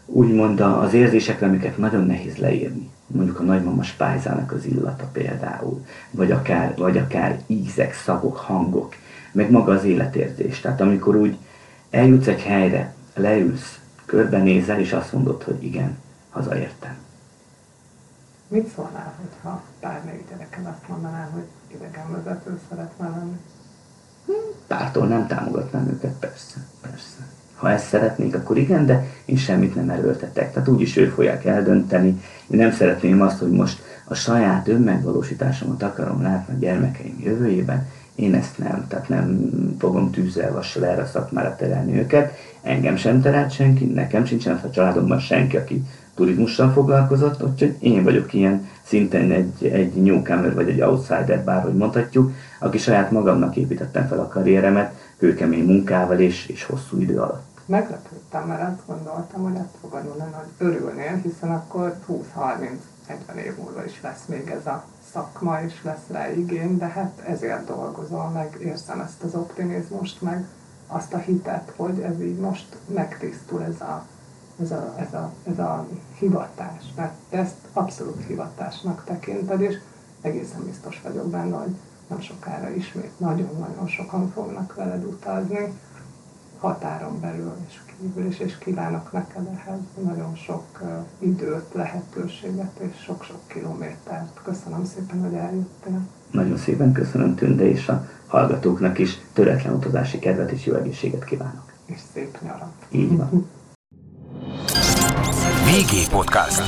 úgymond 0.07 0.61
az 0.61 0.95
érzésekre, 0.95 1.47
amiket 1.47 1.79
nagyon 1.79 2.07
nehéz 2.07 2.37
leírni. 2.37 2.91
Mondjuk 3.07 3.41
a 3.41 3.43
nagymama 3.43 3.83
spájzának 3.83 4.53
az 4.53 4.67
illata 4.67 5.05
például, 5.13 5.85
vagy 6.11 6.31
akár, 6.31 6.75
vagy 6.77 6.99
akár 6.99 7.39
ízek, 7.47 7.95
szagok, 7.95 8.37
hangok, 8.37 8.95
meg 9.33 9.51
maga 9.51 9.73
az 9.73 9.85
életérzés. 9.85 10.61
Tehát 10.61 10.81
amikor 10.81 11.17
úgy 11.17 11.37
eljutsz 11.95 12.27
egy 12.27 12.43
helyre, 12.43 12.95
leülsz, 13.15 13.79
körbenézel, 14.05 14.81
és 14.81 14.93
azt 14.93 15.13
mondod, 15.13 15.43
hogy 15.43 15.65
igen, 15.65 15.99
hazaértem. 16.31 16.97
Mit 18.49 18.73
szólnál, 18.75 19.15
hogyha 19.21 19.63
bármelyik 19.81 20.29
gyerekem 20.31 20.67
azt 20.67 20.89
mondaná, 20.89 21.29
hogy 21.33 21.45
idegenvezető 21.75 22.59
szeretne 22.69 23.09
lenni? 23.09 23.37
Hm, 24.27 24.33
pártól 24.67 25.07
nem 25.07 25.27
támogatnám 25.27 25.89
őket, 25.89 26.13
persze, 26.19 26.57
persze. 26.81 27.27
Ha 27.55 27.71
ezt 27.71 27.87
szeretnék, 27.87 28.35
akkor 28.35 28.57
igen, 28.57 28.87
de 28.87 29.07
én 29.25 29.37
semmit 29.37 29.75
nem 29.75 29.91
erőltetek. 29.91 30.53
Tehát 30.53 30.69
úgyis 30.69 30.97
ők 30.97 31.13
fogják 31.13 31.45
eldönteni. 31.45 32.09
Én 32.47 32.59
nem 32.59 32.73
szeretném 32.73 33.21
azt, 33.21 33.39
hogy 33.39 33.51
most 33.51 33.83
a 34.05 34.15
saját 34.15 34.69
önmegvalósításomat 34.69 35.83
akarom 35.83 36.23
látni 36.23 36.55
a 36.55 36.59
gyermekeim 36.59 37.21
jövőjében. 37.21 37.89
Én 38.15 38.35
ezt 38.35 38.59
nem, 38.59 38.87
tehát 38.89 39.09
nem 39.09 39.51
fogom 39.79 40.11
tűzzel 40.11 40.53
vassal 40.53 40.87
erre 40.87 41.03
a 41.03 41.07
szakmára 41.07 41.57
terelni 41.57 41.99
őket. 41.99 42.33
Engem 42.63 42.97
sem 42.97 43.21
terelt 43.21 43.53
senki, 43.53 43.85
nekem 43.85 44.25
sincsen 44.25 44.61
a 44.65 44.71
családomban 44.71 45.19
senki, 45.19 45.57
aki 45.57 45.83
turizmussal 46.15 46.73
foglalkozott, 46.73 47.43
úgyhogy 47.43 47.77
én 47.81 48.03
vagyok 48.03 48.33
ilyen 48.33 48.69
szinten 48.83 49.31
egy, 49.31 49.65
egy 49.65 49.95
newcomer 50.03 50.55
vagy 50.55 50.69
egy 50.69 50.81
outsider, 50.81 51.45
bárhogy 51.45 51.75
mondhatjuk, 51.75 52.33
aki 52.61 52.79
saját 52.79 53.11
magamnak 53.11 53.57
építettem 53.57 54.07
fel 54.07 54.19
a 54.19 54.29
karrieremet, 54.29 54.95
kőkemény 55.19 55.65
munkával 55.65 56.19
és, 56.19 56.47
és 56.47 56.65
hosszú 56.65 57.01
idő 57.01 57.19
alatt. 57.19 57.53
Meglepődtem, 57.67 58.47
mert 58.47 58.63
azt 58.63 58.87
gondoltam, 58.87 59.43
hogy 59.43 59.55
ezt 59.55 59.77
fog 59.81 59.93
annyira 59.95 60.13
hogy 60.33 60.67
örülnél, 60.67 61.21
hiszen 61.23 61.51
akkor 61.51 61.95
20-30-40 62.09 63.35
év 63.45 63.57
múlva 63.59 63.85
is 63.85 64.01
lesz 64.03 64.25
még 64.27 64.53
ez 64.59 64.67
a 64.67 64.85
szakma, 65.15 65.63
és 65.63 65.83
lesz 65.83 66.07
rá 66.09 66.31
igény, 66.31 66.79
de 66.79 66.87
hát 66.87 67.23
ezért 67.27 67.67
dolgozol, 67.67 68.29
meg 68.29 68.57
érzem 68.61 69.01
ezt 69.01 69.23
az 69.23 69.35
optimizmust, 69.35 70.23
meg 70.23 70.47
azt 70.87 71.13
a 71.13 71.19
hitet, 71.19 71.73
hogy 71.77 72.01
ez 72.01 72.21
így 72.21 72.39
most 72.39 72.77
megtisztul 72.87 73.63
ez 73.63 73.81
a 73.81 74.05
ez 74.61 74.71
a, 74.71 74.95
ez 74.99 75.15
a, 75.15 75.33
ez 75.51 75.59
a 75.59 75.87
hivatás, 76.19 76.83
mert 76.97 77.13
te 77.31 77.39
ezt 77.39 77.55
abszolút 77.73 78.25
hivatásnak 78.27 79.05
tekinted, 79.05 79.61
és 79.61 79.79
egészen 80.21 80.65
biztos 80.65 81.01
vagyok 81.03 81.31
benne, 81.31 81.57
hogy 81.57 81.75
nem 82.07 82.21
sokára 82.21 82.71
ismét 82.71 83.21
nagyon-nagyon 83.21 83.87
sokan 83.87 84.31
fognak 84.31 84.75
veled 84.75 85.05
utazni, 85.05 85.79
határon 86.59 87.21
belül 87.21 87.57
és 87.69 87.81
kívül 88.01 88.27
is, 88.27 88.39
és 88.39 88.59
kívánok 88.59 89.13
neked 89.13 89.47
ehhez 89.47 89.81
nagyon 90.05 90.35
sok 90.35 90.83
időt, 91.19 91.65
lehetőséget 91.73 92.79
és 92.79 93.03
sok-sok 93.03 93.41
kilométert. 93.47 94.41
Köszönöm 94.43 94.85
szépen, 94.85 95.21
hogy 95.23 95.35
eljöttél. 95.35 96.01
Nagyon 96.31 96.57
szépen 96.57 96.93
köszönöm 96.93 97.35
Tünde, 97.35 97.69
és 97.69 97.89
a 97.89 98.09
hallgatóknak 98.27 98.99
is 98.99 99.19
töretlen 99.33 99.75
utazási 99.75 100.19
kedvet 100.19 100.51
és 100.51 100.67
jó 100.67 100.75
egészséget 100.75 101.25
kívánok. 101.25 101.73
És 101.87 101.99
szép 102.15 102.39
nyarat. 102.43 102.73
Így 102.91 103.17
van. 103.17 103.47
VG 105.65 106.11
Podcast. 106.11 106.63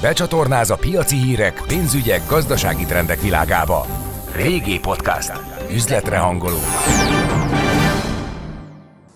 Becsatornáz 0.00 0.70
a 0.70 0.76
piaci 0.76 1.16
hírek, 1.16 1.62
pénzügyek, 1.66 2.20
gazdasági 2.28 2.84
trendek 2.84 3.20
világába. 3.20 3.86
VG 4.36 4.80
Podcast. 4.80 5.32
Üzletre 5.70 6.18
hangoló. 6.18 6.58